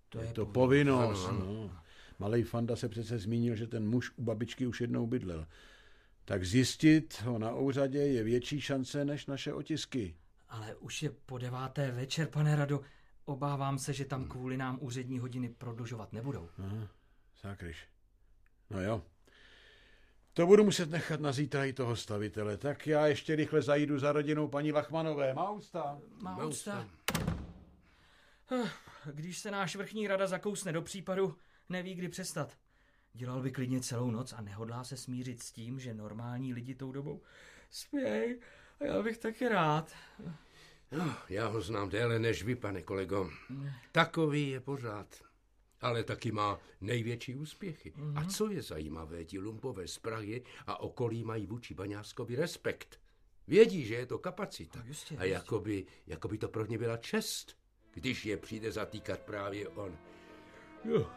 to 0.09 0.19
je, 0.19 0.27
je 0.27 0.33
to 0.33 0.45
povinnost. 0.45 1.25
Ano, 1.27 1.39
No. 1.39 1.71
Malej 2.19 2.43
Fanda 2.43 2.75
se 2.75 2.89
přece 2.89 3.17
zmínil, 3.19 3.55
že 3.55 3.67
ten 3.67 3.89
muž 3.89 4.11
u 4.15 4.23
babičky 4.23 4.67
už 4.67 4.81
jednou 4.81 5.07
bydlel. 5.07 5.47
Tak 6.25 6.45
zjistit 6.45 7.21
ho 7.25 7.39
na 7.39 7.53
úřadě 7.55 7.99
je 7.99 8.23
větší 8.23 8.61
šance 8.61 9.05
než 9.05 9.25
naše 9.25 9.53
otisky. 9.53 10.15
Ale 10.49 10.75
už 10.75 11.03
je 11.03 11.09
po 11.25 11.37
deváté 11.37 11.91
večer, 11.91 12.27
pane 12.27 12.55
Rado. 12.55 12.81
Obávám 13.25 13.79
se, 13.79 13.93
že 13.93 14.05
tam 14.05 14.25
kvůli 14.27 14.57
nám 14.57 14.77
úřední 14.81 15.19
hodiny 15.19 15.49
prodlužovat 15.49 16.13
nebudou. 16.13 16.49
Aha, 16.57 16.87
zákryš. 17.41 17.87
No 18.69 18.81
jo. 18.81 19.03
To 20.33 20.47
budu 20.47 20.63
muset 20.63 20.89
nechat 20.89 21.19
na 21.19 21.31
zítra 21.31 21.65
i 21.65 21.73
toho 21.73 21.95
stavitele. 21.95 22.57
Tak 22.57 22.87
já 22.87 23.07
ještě 23.07 23.35
rychle 23.35 23.61
zajdu 23.61 23.99
za 23.99 24.11
rodinou 24.11 24.47
paní 24.47 24.71
Lachmanové. 24.71 25.33
Má 25.33 25.51
ústa. 25.51 25.99
Má 26.21 26.35
Má 26.35 26.45
ústa. 26.45 26.89
Když 29.13 29.37
se 29.37 29.51
náš 29.51 29.75
vrchní 29.75 30.07
rada 30.07 30.27
zakousne 30.27 30.71
do 30.71 30.81
případu, 30.81 31.35
neví, 31.69 31.95
kdy 31.95 32.09
přestat. 32.09 32.57
Dělal 33.13 33.41
by 33.41 33.51
klidně 33.51 33.81
celou 33.81 34.11
noc 34.11 34.33
a 34.33 34.41
nehodlá 34.41 34.83
se 34.83 34.97
smířit 34.97 35.43
s 35.43 35.51
tím, 35.51 35.79
že 35.79 35.93
normální 35.93 36.53
lidi 36.53 36.75
tou 36.75 36.91
dobou 36.91 37.21
spějí. 37.69 38.35
A 38.79 38.85
já 38.85 39.01
bych 39.01 39.17
taky 39.17 39.49
rád. 39.49 39.91
No, 40.97 41.15
já 41.29 41.47
ho 41.47 41.61
znám 41.61 41.89
déle 41.89 42.19
než 42.19 42.43
vy, 42.43 42.55
pane 42.55 42.81
kolego. 42.81 43.29
Takový 43.91 44.49
je 44.49 44.59
pořád. 44.59 45.23
Ale 45.81 46.03
taky 46.03 46.31
má 46.31 46.59
největší 46.81 47.35
úspěchy. 47.35 47.93
A 48.15 48.25
co 48.25 48.49
je 48.49 48.61
zajímavé, 48.61 49.25
ti 49.25 49.39
lumpové 49.39 49.87
z 49.87 49.97
Prahy 49.97 50.43
a 50.67 50.79
okolí 50.79 51.23
mají 51.23 51.45
vůči 51.47 51.73
Baňáskovi 51.73 52.35
respekt. 52.35 52.99
Vědí, 53.47 53.85
že 53.85 53.95
je 53.95 54.05
to 54.05 54.17
kapacita. 54.17 54.79
No, 54.79 54.85
jistě, 54.87 55.17
a 55.17 55.23
jakoby, 55.23 55.85
jakoby 56.07 56.37
to 56.37 56.47
pro 56.47 56.65
ně 56.65 56.77
byla 56.77 56.97
čest, 56.97 57.57
když 57.93 58.25
je 58.25 58.37
přijde 58.37 58.71
zatýkat 58.71 59.19
právě 59.19 59.67
on. 59.67 59.97
Jo. 60.83 61.09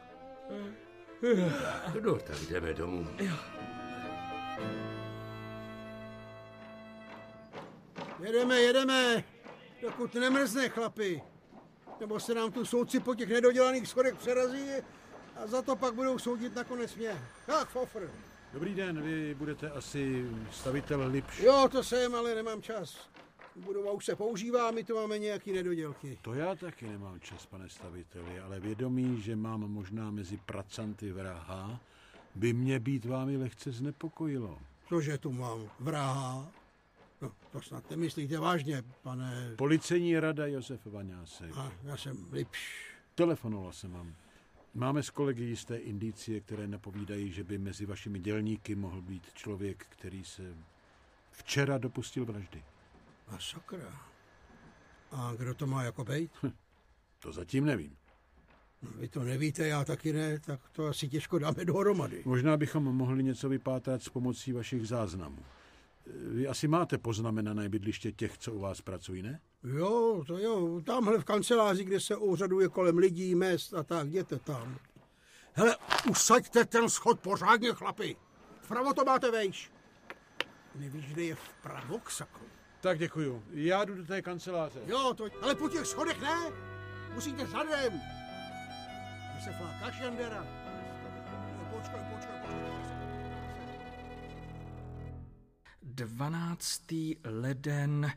No, 2.03 2.15
tak 2.19 2.39
jdeme 2.51 2.75
domů. 2.75 3.09
Jedeme, 8.21 8.61
jedeme, 8.61 9.25
dokud 9.83 10.15
nemrzne, 10.15 10.69
chlapi. 10.69 11.23
Nebo 12.01 12.21
se 12.21 12.35
nám 12.35 12.53
tu 12.53 12.65
soudci 12.65 13.01
po 13.01 13.15
těch 13.15 13.29
nedodělaných 13.29 13.89
schodech 13.89 14.15
přerazí 14.15 14.69
a 15.37 15.47
za 15.47 15.63
to 15.63 15.77
pak 15.77 15.95
budou 15.95 16.19
soudit 16.19 16.55
nakonec 16.55 16.95
mě. 16.97 17.23
Ach, 17.49 17.71
fofr. 17.71 18.11
Dobrý 18.53 18.75
den, 18.75 19.03
vy 19.03 19.35
budete 19.35 19.71
asi 19.71 20.31
stavitel 20.53 21.07
Lipš. 21.07 21.41
Jo, 21.41 21.69
to 21.73 21.85
jsem, 21.85 22.15
ale 22.15 22.35
nemám 22.35 22.63
čas. 22.63 23.09
Budova 23.57 23.93
už 23.93 24.05
se 24.05 24.17
používá, 24.17 24.71
my 24.71 24.85
tu 24.85 24.95
máme 24.95 25.19
nějaký 25.19 25.53
nedodělky. 25.53 26.19
To 26.23 26.35
já 26.35 26.55
taky 26.55 26.87
nemám 26.87 27.21
čas, 27.21 27.47
pane 27.47 27.69
staviteli, 27.69 28.41
ale 28.41 28.61
vědomí, 28.61 29.21
že 29.21 29.37
mám 29.37 29.61
možná 29.61 30.11
mezi 30.11 30.37
pracanty 30.37 31.13
vraha, 31.13 31.81
by 32.35 32.53
mě 32.53 32.81
být 32.81 33.05
vámi 33.05 33.37
lehce 33.37 33.73
znepokojilo. 33.73 34.59
Cože 34.89 35.19
tu 35.19 35.33
mám? 35.33 35.71
Vraha? 35.81 36.49
No, 37.21 37.33
to 37.53 37.61
snad 37.61 37.91
nemyslíte 37.91 38.39
vážně, 38.39 38.83
pane... 39.03 39.55
Policejní 39.57 40.21
rada 40.21 40.47
Josef 40.47 40.87
Vaňásek. 40.87 41.57
A, 41.57 41.73
já 41.83 41.97
jsem 41.97 42.27
Lipš. 42.33 42.91
Telefonoval 43.15 43.73
jsem 43.73 43.93
vám. 43.93 44.15
Máme 44.75 45.03
s 45.03 45.11
kolegy 45.11 45.45
jisté 45.45 45.77
indicie, 45.77 46.41
které 46.41 46.67
napovídají, 46.67 47.33
že 47.33 47.45
by 47.45 47.59
mezi 47.59 47.87
vašimi 47.87 48.19
dělníky 48.19 48.75
mohl 48.75 49.03
být 49.03 49.33
člověk, 49.33 49.87
který 49.89 50.25
se 50.25 50.55
včera 51.31 51.79
dopustil 51.79 52.25
vraždy. 52.25 52.65
A 53.29 53.39
sakra. 53.39 54.01
A 55.13 55.33
kdo 55.39 55.55
to 55.55 55.67
má 55.67 55.83
jako 55.83 56.05
bejt? 56.05 56.33
To 57.19 57.33
zatím 57.33 57.65
nevím. 57.65 57.97
Vy 58.99 59.09
to 59.09 59.23
nevíte, 59.23 59.67
já 59.67 59.85
taky 59.85 60.13
ne, 60.13 60.39
tak 60.39 60.61
to 60.73 60.87
asi 60.87 61.09
těžko 61.09 61.39
dáme 61.39 61.65
dohromady. 61.65 62.23
Možná 62.25 62.57
bychom 62.57 62.85
mohli 62.85 63.25
něco 63.25 63.49
vypátrat 63.49 64.03
s 64.03 64.09
pomocí 64.09 64.53
vašich 64.53 64.89
záznamů. 64.89 65.39
Vy 66.07 66.49
asi 66.49 66.69
máte 66.69 66.99
poznamenané 66.99 67.69
bydliště 67.69 68.13
těch, 68.13 68.39
co 68.39 68.53
u 68.53 68.59
vás 68.59 68.81
pracují, 68.81 69.23
ne? 69.23 69.41
Jo, 69.65 70.25
to 70.27 70.39
jo, 70.39 70.81
tamhle 70.85 71.19
v 71.19 71.25
kanceláři, 71.25 71.85
kde 71.85 72.01
se 72.01 72.17
úřaduje 72.17 72.69
kolem 72.69 72.99
lidí, 72.99 73.35
mest 73.35 73.75
a 73.75 73.83
tak, 73.83 74.09
jděte 74.09 74.39
tam. 74.39 74.79
Hele, 75.53 75.77
usaďte 76.11 76.65
ten 76.65 76.89
schod 76.89 77.21
pořádně, 77.21 77.73
chlapi. 77.73 78.17
Vpravo 78.61 78.95
to 78.95 79.05
máte 79.05 79.31
vejš. 79.31 79.71
Nevíš, 80.75 81.07
kde 81.13 81.23
je 81.23 81.35
vpravo 81.35 81.99
k 81.99 82.11
sakru? 82.11 82.47
Tak 82.81 82.99
děkuju. 82.99 83.43
Já 83.51 83.85
jdu 83.85 83.95
do 83.95 84.05
té 84.05 84.23
kanceláře. 84.23 84.81
Jo, 84.87 85.15
to, 85.15 85.25
ale 85.43 85.55
po 85.55 85.69
těch 85.69 85.87
schodech 85.87 86.21
ne. 86.21 86.53
Musíte 87.15 87.47
zadem. 87.47 87.93
Kde 89.33 89.45
se 89.45 89.53
flákáš, 89.53 90.01
Jandera? 90.01 90.47
Počkej, 91.71 92.01
počkej, 92.15 92.36
12. 95.97 96.83
leden, 97.25 98.13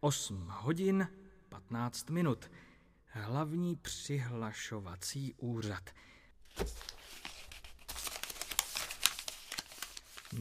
8 0.00 0.46
hodin, 0.48 1.08
15 1.48 2.10
minut. 2.10 2.50
Hlavní 3.06 3.76
přihlašovací 3.76 5.34
úřad. 5.34 5.90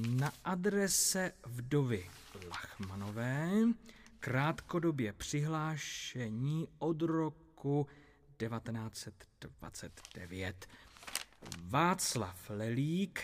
Na 0.08 0.34
adrese 0.44 1.32
vdovy 1.46 2.10
Lachmanové 2.50 3.52
krátkodobě 4.20 5.14
přihlášení 5.14 6.68
od 6.80 7.02
roku 7.02 7.88
1929. 8.38 10.68
Václav 11.60 12.50
Lelík, 12.50 13.24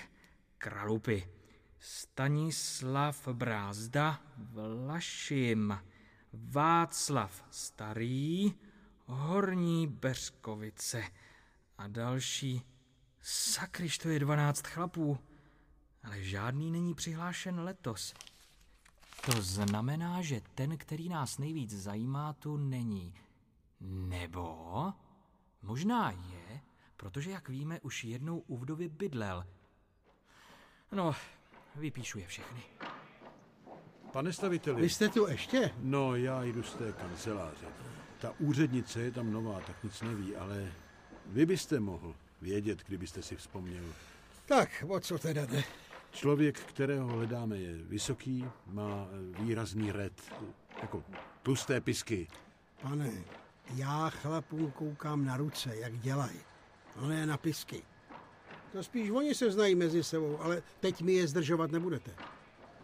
Kralupy. 0.57 1.44
Stanislav 1.79 3.27
Brázda, 3.27 4.21
Vlašim. 4.37 5.79
Václav 6.33 7.43
Starý, 7.49 8.53
Horní 9.05 9.87
Beřkovice. 9.87 11.03
A 11.77 11.87
další. 11.87 12.61
Sakryš, 13.21 13.97
to 13.97 14.09
je 14.09 14.19
12 14.19 14.67
chlapů. 14.67 15.17
Ale 16.03 16.23
žádný 16.23 16.71
není 16.71 16.93
přihlášen 16.93 17.59
letos. 17.59 18.13
To 19.25 19.41
znamená, 19.41 20.21
že 20.21 20.41
ten, 20.55 20.77
který 20.77 21.09
nás 21.09 21.37
nejvíc 21.37 21.71
zajímá, 21.71 22.33
tu 22.33 22.57
není. 22.57 23.13
Nebo 23.81 24.93
možná 25.61 26.11
je, 26.11 26.61
protože, 26.97 27.31
jak 27.31 27.49
víme, 27.49 27.79
už 27.79 28.03
jednou 28.03 28.39
u 28.39 28.57
vdovy 28.57 28.89
bydlel. 28.89 29.45
No, 30.91 31.15
vypíšu 31.75 32.19
je 32.19 32.27
všechny. 32.27 32.61
Pane 34.11 34.33
staviteli. 34.33 34.81
Vy 34.81 34.89
jste 34.89 35.09
tu 35.09 35.27
ještě? 35.27 35.71
No, 35.79 36.15
já 36.15 36.43
jdu 36.43 36.63
z 36.63 36.73
té 36.73 36.91
kanceláře. 36.91 37.65
Ta 38.21 38.33
úřednice 38.39 39.01
je 39.01 39.11
tam 39.11 39.31
nová, 39.31 39.59
tak 39.59 39.83
nic 39.83 40.01
neví, 40.01 40.35
ale 40.35 40.71
vy 41.25 41.45
byste 41.45 41.79
mohl 41.79 42.15
vědět, 42.41 42.83
kdybyste 42.87 43.21
si 43.21 43.35
vzpomněl. 43.35 43.83
Tak, 44.45 44.83
o 44.87 44.99
co 44.99 45.19
teda 45.19 45.45
jde? 45.45 45.63
Člověk, 46.11 46.59
kterého 46.59 47.07
hledáme, 47.07 47.57
je 47.57 47.73
vysoký, 47.73 48.45
má 48.65 49.07
výrazný 49.39 49.91
red, 49.91 50.13
jako 50.81 51.03
tlusté 51.43 51.81
pisky. 51.81 52.27
Pane, 52.81 53.11
já 53.73 54.09
chlapům 54.09 54.71
koukám 54.71 55.25
na 55.25 55.37
ruce, 55.37 55.75
jak 55.75 55.99
dělají. 55.99 56.39
No 57.01 57.07
ne 57.07 57.25
na 57.25 57.37
pisky. 57.37 57.83
To 58.75 58.83
spíš 58.83 59.09
oni 59.09 59.35
se 59.35 59.51
znají 59.51 59.75
mezi 59.75 60.03
sebou, 60.03 60.39
ale 60.41 60.63
teď 60.79 61.01
mi 61.01 61.13
je 61.13 61.27
zdržovat 61.27 61.71
nebudete. 61.71 62.11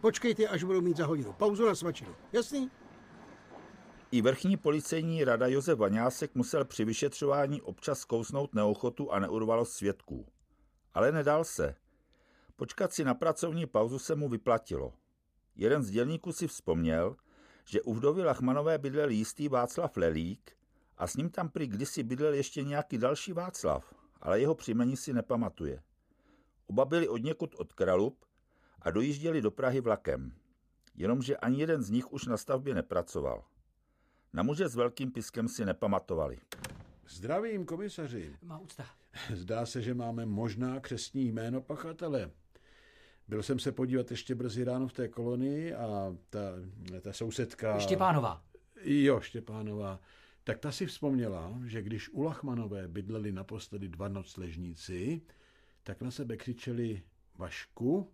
Počkejte, 0.00 0.48
až 0.48 0.64
budou 0.64 0.80
mít 0.80 0.96
za 0.96 1.06
hodinu. 1.06 1.32
Pauzu 1.32 1.66
na 1.66 1.74
svačinu. 1.74 2.14
Jasný? 2.32 2.70
I 4.10 4.22
vrchní 4.22 4.56
policejní 4.56 5.24
rada 5.24 5.46
Josef 5.46 5.78
Vaňásek 5.78 6.34
musel 6.34 6.64
při 6.64 6.84
vyšetřování 6.84 7.62
občas 7.62 7.98
zkousnout 7.98 8.54
neochotu 8.54 9.12
a 9.12 9.18
neurvalost 9.18 9.72
svědků. 9.72 10.26
Ale 10.94 11.12
nedal 11.12 11.44
se. 11.44 11.74
Počkat 12.56 12.92
si 12.92 13.04
na 13.04 13.14
pracovní 13.14 13.66
pauzu 13.66 13.98
se 13.98 14.14
mu 14.14 14.28
vyplatilo. 14.28 14.92
Jeden 15.56 15.82
z 15.82 15.90
dělníků 15.90 16.32
si 16.32 16.48
vzpomněl, 16.48 17.16
že 17.64 17.82
u 17.82 17.94
vdovy 17.94 18.24
Lachmanové 18.24 18.78
bydlel 18.78 19.10
jistý 19.10 19.48
Václav 19.48 19.96
Lelík 19.96 20.52
a 20.98 21.06
s 21.06 21.16
ním 21.16 21.30
tam 21.30 21.48
prý 21.48 21.66
kdysi 21.66 22.02
bydlel 22.02 22.34
ještě 22.34 22.62
nějaký 22.64 22.98
další 22.98 23.32
Václav, 23.32 24.01
ale 24.22 24.40
jeho 24.40 24.54
příjmení 24.54 24.96
si 24.96 25.12
nepamatuje. 25.12 25.82
Oba 26.66 26.84
byli 26.84 27.08
od 27.08 27.22
někud 27.22 27.54
od 27.54 27.72
Kralup 27.72 28.24
a 28.82 28.90
dojížděli 28.90 29.42
do 29.42 29.50
Prahy 29.50 29.80
vlakem. 29.80 30.32
Jenomže 30.94 31.36
ani 31.36 31.60
jeden 31.60 31.82
z 31.82 31.90
nich 31.90 32.12
už 32.12 32.26
na 32.26 32.36
stavbě 32.36 32.74
nepracoval. 32.74 33.44
Na 34.32 34.42
muže 34.42 34.68
s 34.68 34.74
velkým 34.74 35.12
piskem 35.12 35.48
si 35.48 35.64
nepamatovali. 35.64 36.38
Zdravím, 37.08 37.64
komisaři. 37.64 38.36
Má 38.42 38.58
úcta. 38.58 38.86
Zdá 39.34 39.66
se, 39.66 39.82
že 39.82 39.94
máme 39.94 40.26
možná 40.26 40.80
křestní 40.80 41.28
jméno 41.28 41.60
pachatele. 41.60 42.30
Byl 43.28 43.42
jsem 43.42 43.58
se 43.58 43.72
podívat 43.72 44.10
ještě 44.10 44.34
brzy 44.34 44.64
ráno 44.64 44.88
v 44.88 44.92
té 44.92 45.08
kolonii 45.08 45.74
a 45.74 46.16
ta, 46.30 46.40
ta 47.00 47.12
sousedka... 47.12 47.78
Štěpánová. 47.78 48.44
Jo, 48.84 49.20
Štěpánová. 49.20 50.00
Tak 50.44 50.58
ta 50.58 50.72
si 50.72 50.86
vzpomněla, 50.86 51.60
že 51.64 51.82
když 51.82 52.08
u 52.08 52.22
Lachmanové 52.22 52.88
bydleli 52.88 53.32
naposledy 53.32 53.88
dva 53.88 54.08
nocležníci, 54.08 55.22
tak 55.82 56.02
na 56.02 56.10
sebe 56.10 56.36
křičeli 56.36 57.02
Vašku 57.34 58.12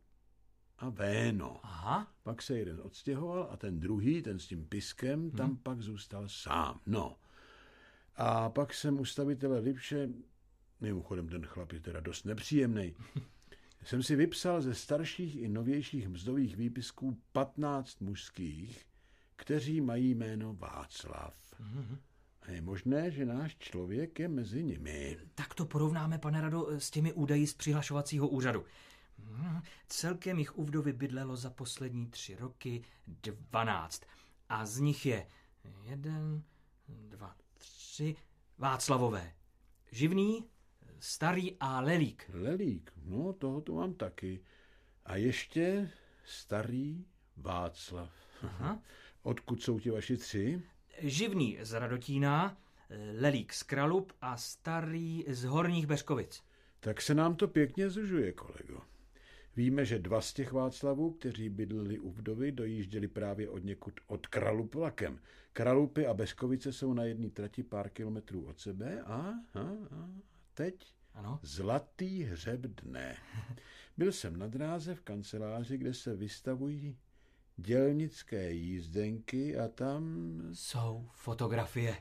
a 0.79 0.89
Véno. 0.89 1.61
Aha. 1.63 2.13
Pak 2.23 2.43
se 2.43 2.59
jeden 2.59 2.81
odstěhoval 2.83 3.49
a 3.51 3.57
ten 3.57 3.81
druhý, 3.81 4.23
ten 4.23 4.39
s 4.39 4.47
tím 4.47 4.65
piskem, 4.65 5.21
hmm. 5.21 5.31
tam 5.31 5.57
pak 5.57 5.83
zůstal 5.83 6.29
sám. 6.29 6.81
No. 6.87 7.17
A 8.17 8.51
pak 8.51 8.75
jsem 8.75 9.01
u 9.01 9.05
stavitele 9.05 9.59
Lipše, 9.59 10.09
mimochodem 10.81 11.29
ten 11.29 11.47
chlap 11.47 11.73
je 11.73 11.81
teda 11.81 12.01
dost 12.01 12.25
nepříjemný, 12.25 12.95
jsem 13.85 14.03
si 14.03 14.17
vypsal 14.17 14.63
ze 14.63 14.75
starších 14.75 15.37
i 15.37 15.49
novějších 15.49 16.09
mzdových 16.09 16.57
výpisků 16.57 17.19
15 17.33 18.01
mužských, 18.01 18.87
kteří 19.37 19.81
mají 19.81 20.15
jméno 20.15 20.55
Václav. 20.55 21.35
Mhm. 21.61 21.99
A 22.49 22.51
je 22.51 22.61
možné, 22.61 23.11
že 23.11 23.25
náš 23.25 23.57
člověk 23.59 24.19
je 24.19 24.29
mezi 24.29 24.65
nimi. 24.65 25.19
Tak 25.35 25.55
to 25.55 25.65
porovnáme, 25.65 26.19
pane 26.19 26.41
Rado, 26.41 26.81
s 26.81 26.91
těmi 26.91 27.13
údaji 27.13 27.47
z 27.47 27.55
přihlašovacího 27.55 28.29
úřadu. 28.29 28.65
Hm, 29.19 29.61
Celkem 29.89 30.39
jich 30.39 30.59
u 30.59 30.65
vdovy 30.65 30.93
bydlelo 30.93 31.37
za 31.37 31.51
poslední 31.51 32.07
tři 32.07 32.37
roky 32.37 32.83
12. 33.07 34.03
A 34.49 34.67
z 34.67 34.79
nich 34.79 35.07
je 35.07 35.27
jeden, 35.83 36.43
dva, 36.89 37.37
tři 37.55 38.17
Václavové. 38.59 39.33
Živný, 39.93 40.45
starý 41.01 41.57
a 41.61 41.81
lelík. 41.81 42.31
Lelík, 42.35 42.93
no 43.05 43.33
toho 43.33 43.61
tu 43.61 43.75
mám 43.75 43.95
taky. 43.95 44.41
A 45.05 45.17
ještě 45.17 45.91
starý 46.25 47.05
Václav. 47.37 48.11
Aha. 48.43 48.83
Odkud 49.23 49.63
jsou 49.63 49.81
ti 49.81 49.91
vaši 49.91 50.17
tři? 50.17 50.63
Živný 51.01 51.59
z 51.63 51.73
Radotína, 51.73 52.57
lelík 53.21 53.53
z 53.53 53.63
Kralup 53.63 54.13
a 54.21 54.37
starý 54.37 55.25
z 55.29 55.45
Horních 55.45 55.87
Beřkovic. 55.87 56.43
Tak 56.81 57.03
se 57.03 57.15
nám 57.15 57.37
to 57.37 57.49
pěkně 57.49 57.91
zužuje, 57.91 58.33
kolego. 58.33 58.81
Víme, 59.57 59.85
že 59.85 59.99
dva 59.99 60.21
z 60.21 60.33
těch 60.33 60.53
Václavů, 60.53 61.11
kteří 61.11 61.49
bydleli 61.49 61.99
u 61.99 62.11
vdovy, 62.11 62.53
dojížděli 62.53 63.09
právě 63.09 63.49
od 63.49 63.65
někud 63.65 64.01
od 64.07 64.27
Kralup 64.27 64.75
vlakem. 64.75 65.21
Kralupy 65.53 66.07
a 66.07 66.15
Beskovice 66.15 66.73
jsou 66.73 66.93
na 66.93 67.05
jedné 67.05 67.31
trati 67.31 67.63
pár 67.63 67.89
kilometrů 67.89 68.47
od 68.47 68.61
sebe 68.61 69.03
a, 69.03 69.35
a, 69.55 69.61
a 69.61 70.11
teď 70.55 70.95
Ano? 71.15 71.41
zlatý 71.43 72.23
hřeb 72.23 72.61
dne. 72.61 73.17
Byl 73.97 74.13
jsem 74.13 74.37
na 74.37 74.47
dráze 74.47 74.95
v 74.95 75.01
kanceláři, 75.01 75.79
kde 75.79 75.95
se 75.95 76.17
vystavují 76.17 76.97
dělnické 77.59 78.51
jízdenky 78.53 79.59
a 79.59 79.69
tam 79.69 80.03
Jsou 80.53 81.09
fotografie. 81.13 81.97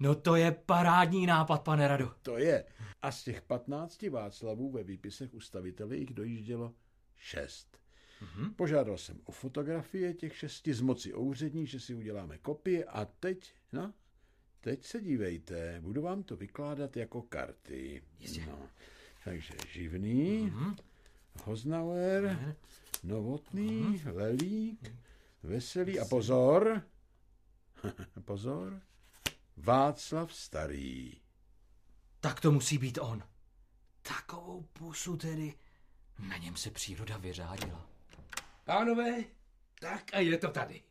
No 0.00 0.14
to 0.14 0.36
je 0.36 0.52
parádní 0.52 1.26
nápad, 1.26 1.62
pane 1.62 1.88
Rado. 1.88 2.12
to 2.22 2.38
je. 2.38 2.64
A 3.02 3.12
z 3.12 3.24
těch 3.24 3.42
15 3.42 4.02
Václavů 4.02 4.70
ve 4.70 4.84
výpisech 4.84 5.34
ustavitele 5.34 5.96
jich 5.96 6.14
dojíždělo 6.14 6.74
šest. 7.16 7.80
Mhm. 8.22 8.54
Požádal 8.54 8.98
jsem 8.98 9.20
o 9.24 9.32
fotografie 9.32 10.14
těch 10.14 10.36
šesti 10.36 10.74
z 10.74 10.80
moci 10.80 11.14
úřední, 11.14 11.66
že 11.66 11.80
si 11.80 11.94
uděláme 11.94 12.38
kopie 12.38 12.84
a 12.84 13.04
teď, 13.04 13.54
no, 13.72 13.94
teď 14.60 14.84
se 14.84 15.00
dívejte, 15.00 15.80
budu 15.80 16.02
vám 16.02 16.22
to 16.22 16.36
vykládat 16.36 16.96
jako 16.96 17.22
karty. 17.22 18.02
Jistě. 18.20 18.46
No, 18.46 18.58
takže 19.24 19.54
Živný, 19.72 20.40
Mhm. 20.40 20.76
Hoznauer, 21.44 22.54
Novotný, 23.02 23.70
Mhm. 23.80 24.16
Lelík, 24.16 24.94
Veselý 25.42 26.00
a 26.00 26.04
pozor, 26.04 26.82
Pozor. 28.24 28.80
Václav 29.56 30.34
Starý. 30.34 31.12
Tak 32.20 32.40
to 32.40 32.52
musí 32.52 32.78
být 32.78 32.98
on. 33.02 33.22
Takovou 34.02 34.62
pusu 34.72 35.16
tedy. 35.16 35.54
Na 36.28 36.36
něm 36.36 36.56
se 36.56 36.70
příroda 36.70 37.16
vyřádila. 37.16 37.86
Pánové, 38.64 39.24
tak 39.80 40.02
a 40.12 40.18
je 40.18 40.38
to 40.38 40.50
tady. 40.50 40.82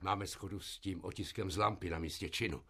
Máme 0.00 0.26
schodu 0.26 0.60
s 0.60 0.78
tím 0.78 1.04
otiskem 1.04 1.50
z 1.50 1.56
lampy 1.56 1.90
na 1.90 1.98
místě 1.98 2.28
činu. 2.28 2.62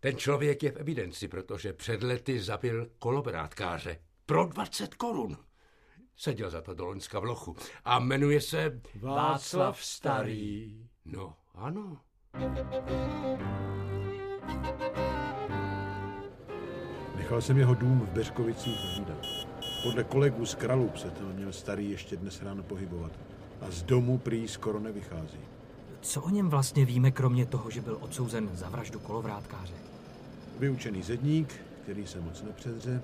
Ten 0.00 0.16
člověk 0.16 0.62
je 0.62 0.72
v 0.72 0.76
evidenci, 0.76 1.28
protože 1.28 1.72
před 1.72 2.02
lety 2.02 2.40
zabil 2.40 2.90
kolobrátkáře. 2.98 3.98
Pro 4.26 4.46
20 4.46 4.94
korun. 4.94 5.38
Seděl 6.22 6.50
za 6.50 6.62
to 6.62 6.74
do 6.74 6.84
Loňska 6.84 7.20
v 7.20 7.24
lochu 7.24 7.56
a 7.84 7.98
jmenuje 7.98 8.40
se... 8.40 8.80
Václav 9.00 9.84
Starý. 9.84 10.88
No, 11.04 11.34
ano. 11.54 11.98
Nechal 17.16 17.40
jsem 17.40 17.58
jeho 17.58 17.74
dům 17.74 18.00
v 18.00 18.10
Beřkovicích 18.10 18.78
hlídat. 18.78 19.26
Podle 19.82 20.04
kolegů 20.04 20.46
z 20.46 20.54
Kralup 20.54 20.96
se 20.96 21.10
tam 21.10 21.32
měl 21.32 21.52
starý 21.52 21.90
ještě 21.90 22.16
dnes 22.16 22.42
ráno 22.42 22.62
pohybovat. 22.62 23.12
A 23.60 23.70
z 23.70 23.82
domu 23.82 24.18
prý 24.18 24.48
skoro 24.48 24.80
nevychází. 24.80 25.40
Co 26.00 26.22
o 26.22 26.30
něm 26.30 26.50
vlastně 26.50 26.84
víme, 26.84 27.10
kromě 27.10 27.46
toho, 27.46 27.70
že 27.70 27.80
byl 27.80 27.98
odsouzen 28.00 28.50
za 28.52 28.68
vraždu 28.68 28.98
kolovrátkáře? 28.98 29.74
Vyučený 30.58 31.02
zedník, 31.02 31.54
který 31.82 32.06
se 32.06 32.20
moc 32.20 32.42
nepředře 32.42 33.02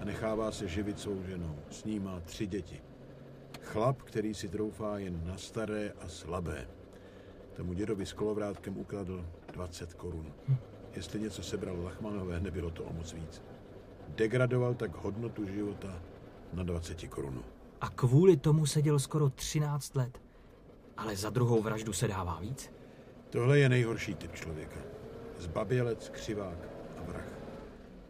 a 0.00 0.04
nechává 0.04 0.52
se 0.52 0.68
živit 0.68 1.00
svou 1.00 1.22
ženou. 1.22 1.58
S 1.70 1.84
ní 1.84 2.00
má 2.00 2.20
tři 2.20 2.46
děti. 2.46 2.80
Chlap, 3.60 4.02
který 4.02 4.34
si 4.34 4.48
troufá 4.48 4.98
jen 4.98 5.20
na 5.26 5.36
staré 5.36 5.92
a 6.00 6.08
slabé. 6.08 6.68
Tomu 7.56 7.72
dědovi 7.72 8.06
s 8.06 8.12
kolovrátkem 8.12 8.78
ukradl 8.78 9.26
20 9.52 9.94
korun. 9.94 10.32
Jestli 10.96 11.20
něco 11.20 11.42
sebral 11.42 11.82
Lachmanové, 11.82 12.40
nebylo 12.40 12.70
to 12.70 12.84
o 12.84 12.92
moc 12.92 13.12
víc. 13.12 13.42
Degradoval 14.08 14.74
tak 14.74 14.96
hodnotu 14.96 15.46
života 15.46 16.02
na 16.52 16.62
20 16.62 17.08
korunu. 17.08 17.42
A 17.80 17.88
kvůli 17.88 18.36
tomu 18.36 18.66
seděl 18.66 18.98
skoro 18.98 19.30
13 19.30 19.96
let. 19.96 20.20
Ale 20.96 21.16
za 21.16 21.30
druhou 21.30 21.62
vraždu 21.62 21.92
se 21.92 22.08
dává 22.08 22.40
víc? 22.40 22.70
Tohle 23.30 23.58
je 23.58 23.68
nejhorší 23.68 24.14
typ 24.14 24.34
člověka. 24.34 24.80
Zbabělec, 25.38 26.08
křivák. 26.08 26.79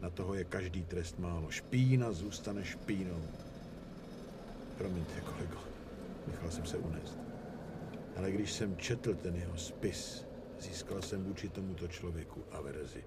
Na 0.00 0.10
toho 0.10 0.34
je 0.34 0.44
každý 0.44 0.82
trest 0.82 1.18
málo. 1.18 1.50
Špína 1.50 2.12
zůstane 2.12 2.64
špínou. 2.64 3.22
Promiňte, 4.78 5.20
kolego, 5.20 5.58
nechal 6.26 6.50
jsem 6.50 6.66
se 6.66 6.76
unést. 6.78 7.18
Ale 8.16 8.30
když 8.30 8.52
jsem 8.52 8.76
četl 8.76 9.14
ten 9.14 9.36
jeho 9.36 9.56
spis, 9.56 10.26
získal 10.60 11.02
jsem 11.02 11.24
vůči 11.24 11.48
tomuto 11.48 11.88
člověku 11.88 12.44
averzi. 12.52 13.04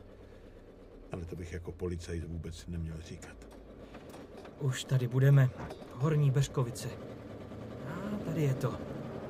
Ale 1.12 1.26
to 1.26 1.36
bych 1.36 1.54
jako 1.54 1.72
policajt 1.72 2.24
vůbec 2.24 2.68
neměl 2.68 2.98
říkat. 3.02 3.36
Už 4.60 4.84
tady 4.84 5.08
budeme. 5.08 5.50
Horní 5.94 6.32
Beřkovice. 6.32 6.90
A 7.88 8.18
tady 8.26 8.42
je 8.42 8.54
to. 8.54 8.78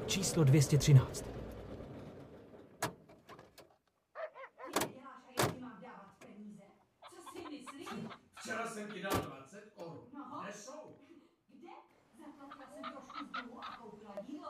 Číslo 0.05 0.43
213. 0.43 1.32
Včera 8.53 8.67
jsem 8.67 8.91
ti 8.91 9.01
dal 9.01 9.11
20 9.11 9.73
korun. 9.75 9.99
Kde 10.43 10.53
jsou? 10.53 10.95
Kde? 11.47 11.69
Zaplatila 12.39 12.65
jsem 12.83 12.91
trošku 12.93 13.25
z 13.25 13.31
dluhu 13.31 13.59
a 13.63 13.77
koupila 13.77 14.15
jídlo. 14.27 14.49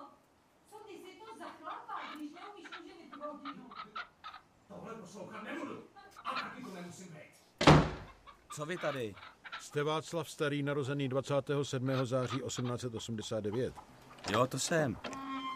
Co 0.69 0.75
ty 0.77 0.93
si 0.93 1.19
to 1.19 1.37
za 1.39 1.45
chlapa, 1.45 1.93
když 2.15 2.31
neumíš 2.31 2.69
uživit 2.79 3.13
rodinu? 3.13 3.69
Tohle 4.67 4.93
poslouchat 4.93 5.43
nebudu. 5.43 5.83
A 6.25 6.33
taky 6.33 6.63
to 6.63 6.69
nemusím 6.69 7.07
být. 7.07 7.33
Co 8.53 8.65
vy 8.65 8.77
tady? 8.77 9.15
Jste 9.61 9.83
Václav 9.83 10.29
Starý, 10.29 10.63
narozený 10.63 11.09
27. 11.09 12.05
září 12.05 12.39
1889. 12.39 13.73
Jo, 14.31 14.47
to 14.47 14.59
jsem. 14.59 14.97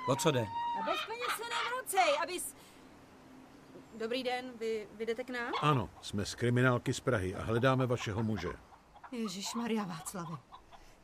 O 0.10 0.15
co 0.15 0.31
jde? 0.31 0.41
A 0.81 0.86
bez 0.86 1.05
peněz 1.07 1.31
se 1.38 1.43
nevracej, 1.43 2.17
abys... 2.23 2.55
Dobrý 3.97 4.23
den, 4.23 4.51
vy, 4.60 4.88
vy 4.97 5.05
jdete 5.05 5.23
k 5.23 5.29
nám? 5.29 5.51
Ano, 5.62 5.89
jsme 6.01 6.25
z 6.25 6.36
kriminálky 6.36 6.93
z 6.93 6.99
Prahy 6.99 7.36
a 7.36 7.43
hledáme 7.43 7.86
vašeho 7.86 8.23
muže. 8.23 8.49
Ježíš 9.12 9.53
Maria 9.53 9.83
Václave, 9.83 10.38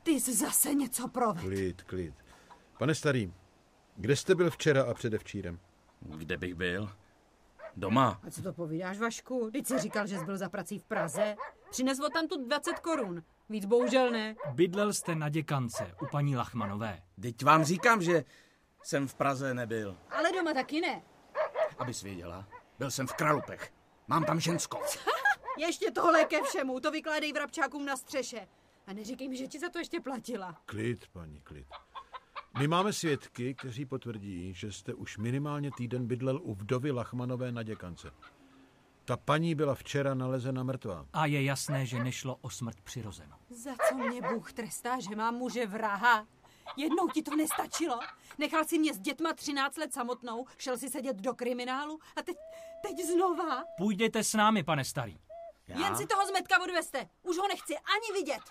ty 0.02 0.10
jsi 0.10 0.34
zase 0.34 0.74
něco 0.74 1.08
provedl. 1.08 1.48
Klid, 1.48 1.82
klid. 1.82 2.14
Pane 2.78 2.94
Starý, 2.94 3.32
kde 3.96 4.16
jste 4.16 4.34
byl 4.34 4.50
včera 4.50 4.82
a 4.82 4.94
předevčírem? 4.94 5.60
Kde 6.00 6.36
bych 6.36 6.54
byl? 6.54 6.92
Doma. 7.76 8.20
A 8.26 8.30
co 8.30 8.42
to 8.42 8.52
povídáš, 8.52 8.98
Vašku? 8.98 9.50
Teď 9.52 9.66
jsi 9.66 9.78
říkal, 9.78 10.06
že 10.06 10.18
jsi 10.18 10.24
byl 10.24 10.36
za 10.36 10.48
prací 10.48 10.78
v 10.78 10.84
Praze. 10.84 11.36
Přinesl 11.70 12.08
tam 12.12 12.28
tu 12.28 12.46
20 12.46 12.78
korun. 12.78 13.22
Víc 13.48 13.64
bohužel 13.64 14.10
ne. 14.10 14.34
Bydlel 14.52 14.92
jste 14.92 15.14
na 15.14 15.28
děkance 15.28 15.94
u 16.02 16.06
paní 16.06 16.36
Lachmanové. 16.36 17.02
Teď 17.20 17.44
vám 17.44 17.64
říkám, 17.64 18.02
že 18.02 18.24
jsem 18.82 19.08
v 19.08 19.14
Praze 19.14 19.54
nebyl. 19.54 19.96
Ale 20.10 20.32
doma 20.32 20.52
taky 20.54 20.80
ne. 20.80 21.02
Abys 21.78 22.02
věděla, 22.02 22.48
byl 22.78 22.90
jsem 22.90 23.06
v 23.06 23.12
Kralupech. 23.12 23.72
Mám 24.08 24.24
tam 24.24 24.40
ženskou. 24.40 24.78
Ještě 25.58 25.90
tohle 25.90 26.24
ke 26.24 26.42
všemu, 26.42 26.80
to 26.80 26.90
vykládej 26.90 27.32
vrabčákům 27.32 27.84
na 27.86 27.96
střeše. 27.96 28.48
A 28.86 28.92
neříkej 28.92 29.28
mi, 29.28 29.36
že 29.36 29.46
ti 29.46 29.58
za 29.58 29.68
to 29.68 29.78
ještě 29.78 30.00
platila. 30.00 30.56
Klid, 30.66 31.06
paní, 31.12 31.40
klid. 31.40 31.66
My 32.58 32.68
máme 32.68 32.92
svědky, 32.92 33.54
kteří 33.54 33.86
potvrdí, 33.86 34.54
že 34.54 34.72
jste 34.72 34.94
už 34.94 35.18
minimálně 35.18 35.70
týden 35.76 36.06
bydlel 36.06 36.40
u 36.42 36.54
vdovy 36.54 36.90
Lachmanové 36.90 37.52
na 37.52 37.62
děkance. 37.62 38.10
Ta 39.04 39.16
paní 39.16 39.54
byla 39.54 39.74
včera 39.74 40.14
nalezena 40.14 40.62
mrtvá. 40.62 41.06
A 41.12 41.26
je 41.26 41.44
jasné, 41.44 41.86
že 41.86 42.04
nešlo 42.04 42.38
o 42.40 42.50
smrt 42.50 42.80
přirozenou. 42.80 43.36
Za 43.50 43.70
co 43.88 43.94
mě 43.94 44.22
Bůh 44.22 44.52
trestá, 44.52 45.00
že 45.00 45.16
mám 45.16 45.34
muže 45.34 45.66
vraha? 45.66 46.26
Jednou 46.76 47.08
ti 47.08 47.22
to 47.22 47.36
nestačilo? 47.36 48.00
Nechal 48.38 48.64
si 48.64 48.78
mě 48.78 48.94
s 48.94 48.98
dětma 48.98 49.32
13 49.32 49.76
let 49.76 49.92
samotnou, 49.92 50.44
šel 50.58 50.78
si 50.78 50.88
sedět 50.88 51.16
do 51.16 51.34
kriminálu 51.34 51.98
a 52.16 52.22
teď, 52.22 52.36
teď 52.82 53.06
znova? 53.06 53.64
Půjdete 53.78 54.24
s 54.24 54.34
námi, 54.34 54.62
pane 54.62 54.84
starý. 54.84 55.18
Já? 55.68 55.78
Jen 55.78 55.96
si 55.96 56.06
toho 56.06 56.26
zmetka 56.26 56.62
odveste. 56.62 57.08
Už 57.22 57.36
ho 57.38 57.48
nechci 57.48 57.74
ani 57.76 58.20
vidět. 58.20 58.42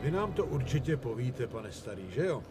Vy 0.00 0.10
nám 0.10 0.32
to 0.32 0.46
určitě 0.46 0.96
povíte, 0.96 1.46
pane 1.46 1.72
Starý, 1.72 2.10
že 2.10 2.26
jo? 2.26 2.42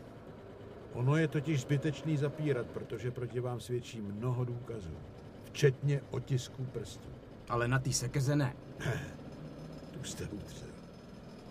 Ono 0.94 1.18
je 1.18 1.28
totiž 1.28 1.62
zbytečný 1.62 2.18
zapírat, 2.18 2.68
protože 2.68 3.12
proti 3.12 3.40
vám 3.40 3.60
svědčí 3.60 4.02
mnoho 4.02 4.46
důkazů, 4.46 4.98
včetně 5.44 6.02
otisků 6.12 6.66
prstů. 6.66 7.10
Ale 7.50 7.68
na 7.68 7.80
té 7.80 7.94
sekeze 7.94 8.36
ne. 8.36 8.56
Tu 9.92 10.04
jste 10.04 10.28
utřel. 10.28 10.69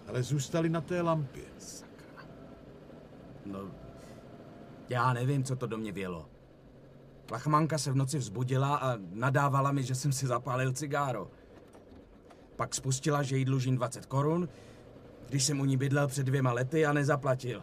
Ale 0.09 0.23
zůstali 0.23 0.69
na 0.69 0.81
té 0.81 1.03
lampě. 1.03 1.45
Sakra. 1.59 2.25
No, 3.47 3.71
já 4.89 5.13
nevím, 5.13 5.45
co 5.45 5.57
to 5.57 5.67
do 5.67 5.79
mě 5.79 5.93
vělo. 5.93 6.29
Lachmanka 7.31 7.79
se 7.79 7.93
v 7.93 7.97
noci 7.97 8.19
vzbudila 8.19 8.77
a 8.77 8.97
nadávala 9.11 9.73
mi, 9.73 9.83
že 9.83 9.95
jsem 9.95 10.13
si 10.13 10.27
zapálil 10.27 10.73
cigáro. 10.73 11.31
Pak 12.57 12.75
spustila, 12.75 13.23
že 13.23 13.37
jí 13.37 13.45
dlužím 13.45 13.77
20 13.77 14.07
korun, 14.07 14.49
když 15.29 15.45
jsem 15.45 15.61
u 15.61 15.65
ní 15.65 15.77
bydlel 15.77 16.09
před 16.09 16.27
dvěma 16.27 16.53
lety 16.53 16.87
a 16.87 16.93
nezaplatil. 16.93 17.63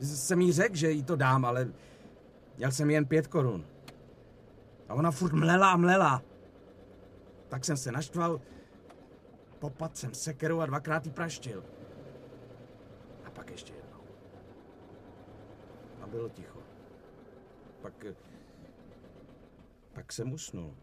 Jsem 0.00 0.40
jí 0.40 0.52
řekl, 0.52 0.76
že 0.76 0.90
jí 0.90 1.02
to 1.02 1.16
dám, 1.16 1.44
ale 1.44 1.68
měl 2.56 2.72
jsem 2.72 2.90
jen 2.90 3.06
pět 3.06 3.26
korun. 3.26 3.64
A 4.88 4.94
ona 4.94 5.10
furt 5.10 5.32
mlela 5.32 5.72
a 5.72 5.76
mlela. 5.76 6.22
Tak 7.48 7.64
jsem 7.64 7.76
se 7.76 7.92
naštval, 7.92 8.40
popad 9.58 9.96
jsem 9.96 10.14
sekeru 10.14 10.60
a 10.60 10.66
dvakrát 10.66 11.06
jí 11.06 11.12
praštil. 11.12 11.64
A 13.24 13.30
pak 13.30 13.50
ještě 13.50 13.72
jednou. 13.72 14.00
A 16.02 16.06
bylo 16.06 16.28
ticho. 16.28 16.58
Pak... 17.82 18.04
eh, 18.04 18.14
Pak 19.92 20.12
jsem 20.12 20.32
usnul. 20.32 20.74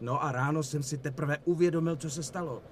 No 0.00 0.22
a 0.24 0.32
ráno 0.32 0.62
jsem 0.62 0.82
si 0.82 0.98
teprve 0.98 1.38
uvědomil, 1.44 1.96
co 1.96 2.10
se 2.10 2.22
stalo. 2.22 2.62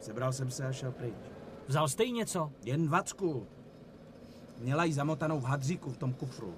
Sebral 0.00 0.32
jsem 0.32 0.50
se 0.50 0.66
a 0.66 0.72
šel 0.72 0.92
pryč. 0.92 1.14
Vzal 1.66 1.88
jste 1.88 2.04
jí 2.04 2.12
něco? 2.12 2.52
Jen 2.64 2.88
vacku. 2.88 3.46
Měla 4.58 4.84
jí 4.84 4.92
zamotanou 4.92 5.40
v 5.40 5.44
hadříku 5.44 5.90
v 5.90 5.96
tom 5.96 6.12
kufru. 6.14 6.54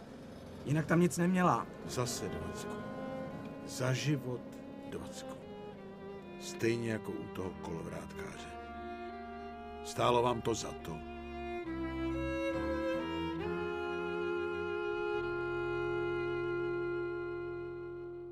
Jinak 0.64 0.86
tam 0.86 1.00
nic 1.00 1.18
neměla. 1.18 1.66
Zase 1.88 2.28
dvacku. 2.28 2.70
Za 3.66 3.92
život 3.92 4.40
dvacku. 4.90 5.45
Stejně 6.46 6.90
jako 6.90 7.12
u 7.12 7.26
toho 7.26 7.50
kolovrátkáře. 7.50 8.48
Stálo 9.84 10.22
vám 10.22 10.40
to 10.40 10.54
za 10.54 10.72
to. 10.72 10.98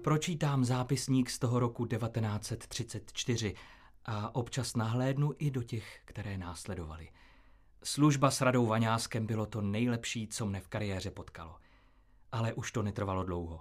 Pročítám 0.02 0.64
zápisník 0.64 1.30
z 1.30 1.38
toho 1.38 1.58
roku 1.58 1.86
1934 1.86 3.54
a 4.04 4.34
občas 4.34 4.76
nahlédnu 4.76 5.32
i 5.38 5.50
do 5.50 5.62
těch, 5.62 6.00
které 6.04 6.38
následovaly. 6.38 7.08
Služba 7.84 8.30
s 8.30 8.40
Radou 8.40 8.66
Vaňáskem 8.66 9.26
bylo 9.26 9.46
to 9.46 9.60
nejlepší, 9.60 10.28
co 10.28 10.46
mne 10.46 10.60
v 10.60 10.68
kariéře 10.68 11.10
potkalo. 11.10 11.56
Ale 12.32 12.52
už 12.52 12.72
to 12.72 12.82
netrvalo 12.82 13.24
dlouho. 13.24 13.60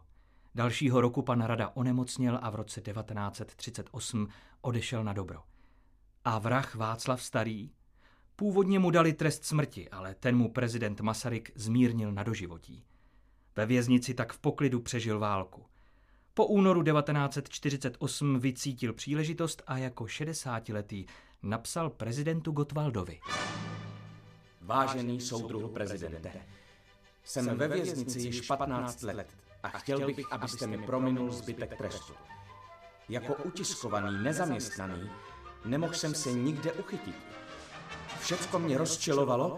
Dalšího 0.55 1.01
roku 1.01 1.21
pan 1.21 1.41
Rada 1.41 1.71
onemocněl 1.73 2.39
a 2.41 2.49
v 2.49 2.55
roce 2.55 2.81
1938 2.81 4.27
odešel 4.61 5.03
na 5.03 5.13
dobro. 5.13 5.41
A 6.25 6.39
vrah 6.39 6.75
Václav 6.75 7.23
Starý? 7.23 7.71
Původně 8.35 8.79
mu 8.79 8.91
dali 8.91 9.13
trest 9.13 9.45
smrti, 9.45 9.89
ale 9.89 10.15
ten 10.15 10.37
mu 10.37 10.51
prezident 10.51 11.01
Masaryk 11.01 11.51
zmírnil 11.55 12.11
na 12.11 12.23
doživotí. 12.23 12.83
Ve 13.55 13.65
věznici 13.65 14.13
tak 14.13 14.33
v 14.33 14.39
poklidu 14.39 14.79
přežil 14.79 15.19
válku. 15.19 15.65
Po 16.33 16.45
únoru 16.45 16.83
1948 16.83 18.39
vycítil 18.39 18.93
příležitost 18.93 19.63
a 19.67 19.77
jako 19.77 20.03
60-letý 20.03 21.05
napsal 21.43 21.89
prezidentu 21.89 22.51
Gotwaldovi. 22.51 23.19
Vážený 24.61 25.21
soudruhu 25.21 25.67
prezidente, 25.67 26.31
jsem 27.23 27.57
ve 27.57 27.67
věznici 27.67 28.19
již 28.19 28.41
15 28.41 29.01
let 29.01 29.27
a 29.63 29.69
chtěl 29.69 30.05
bych, 30.05 30.33
abyste 30.33 30.67
mi 30.67 30.77
prominul 30.77 31.31
zbytek 31.31 31.77
trestu. 31.77 32.13
Jako 33.09 33.33
utiskovaný 33.33 34.23
nezaměstnaný 34.23 35.09
nemohl 35.65 35.93
jsem 35.93 36.15
se 36.15 36.33
nikde 36.33 36.71
uchytit. 36.71 37.15
Všecko 38.19 38.59
mě 38.59 38.77
rozčilovalo 38.77 39.57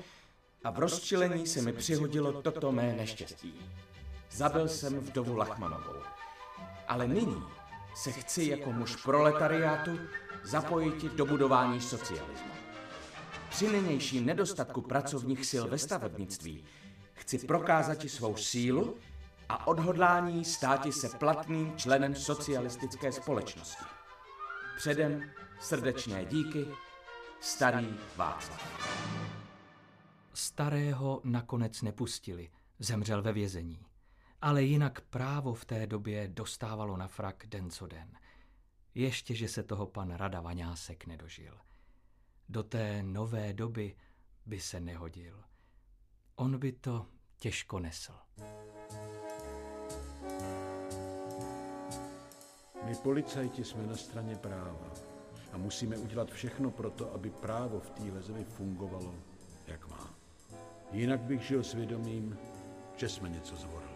a 0.64 0.72
v 0.72 0.80
rozčilení 0.80 1.48
se 1.48 1.62
mi 1.62 1.74
přihodilo 1.74 2.42
toto 2.42 2.72
mé 2.72 2.94
neštěstí. 2.94 3.72
Zabil 4.32 4.68
jsem 4.68 5.00
vdovu 5.00 5.38
Lachmanovou. 5.38 6.02
Ale 6.88 7.08
nyní 7.08 7.44
se 7.96 8.12
chci 8.12 8.44
jako 8.44 8.72
muž 8.72 8.96
proletariátu 8.96 10.00
zapojit 10.44 11.04
do 11.04 11.26
budování 11.26 11.82
socialismu. 11.82 12.52
Při 13.50 13.70
nynějším 13.70 14.26
nedostatku 14.26 14.82
pracovních 14.82 15.46
sil 15.52 15.64
ve 15.68 15.78
stavebnictví 15.78 16.64
chci 17.14 17.38
prokázat 17.38 18.02
svou 18.10 18.36
sílu 18.36 18.98
a 19.50 19.68
odhodlání 19.68 20.46
státi 20.46 20.92
se 20.92 21.10
platným 21.18 21.78
členem 21.78 22.16
socialistické 22.16 23.12
společnosti. 23.12 23.84
Předem 24.78 25.32
srdečné 25.60 26.26
díky, 26.26 26.66
starý 27.40 27.96
Václav. 28.16 28.62
Starého 30.34 31.22
nakonec 31.24 31.82
nepustili, 31.82 32.50
zemřel 32.80 33.22
ve 33.22 33.34
vězení. 33.34 33.86
Ale 34.42 34.64
jinak 34.64 35.02
právo 35.02 35.54
v 35.54 35.66
té 35.66 35.88
době 35.88 36.28
dostávalo 36.28 36.98
na 36.98 37.08
frak 37.08 37.48
den 37.48 37.70
co 37.70 37.88
den. 37.88 38.12
Ještě, 38.96 39.36
že 39.36 39.48
se 39.48 39.64
toho 39.64 39.86
pan 39.86 40.12
Rada 40.12 40.42
Vaňásek 40.42 41.06
nedožil. 41.06 41.58
Do 42.50 42.64
té 42.64 43.04
nové 43.04 43.54
doby 43.54 43.96
by 44.46 44.60
se 44.60 44.80
nehodil. 44.80 45.44
On 46.36 46.60
by 46.60 46.72
to 46.72 47.08
těžko 47.38 47.80
nesl. 47.80 48.14
My 52.86 52.96
policajti 52.96 53.64
jsme 53.64 53.88
na 53.88 53.96
straně 53.96 54.36
práva 54.36 54.92
a 55.54 55.58
musíme 55.58 55.98
udělat 55.98 56.32
všechno 56.32 56.72
pro 56.72 56.90
to, 56.90 57.14
aby 57.14 57.30
právo 57.30 57.80
v 57.80 57.90
téhle 57.90 58.22
zemi 58.22 58.44
fungovalo, 58.44 59.14
jak 59.68 59.88
má. 59.88 60.10
Jinak 60.92 61.20
bych 61.20 61.42
žil 61.42 61.64
svědomím, 61.64 62.38
že 62.96 63.10
jsme 63.10 63.30
něco 63.30 63.56
zvorili. 63.56 63.95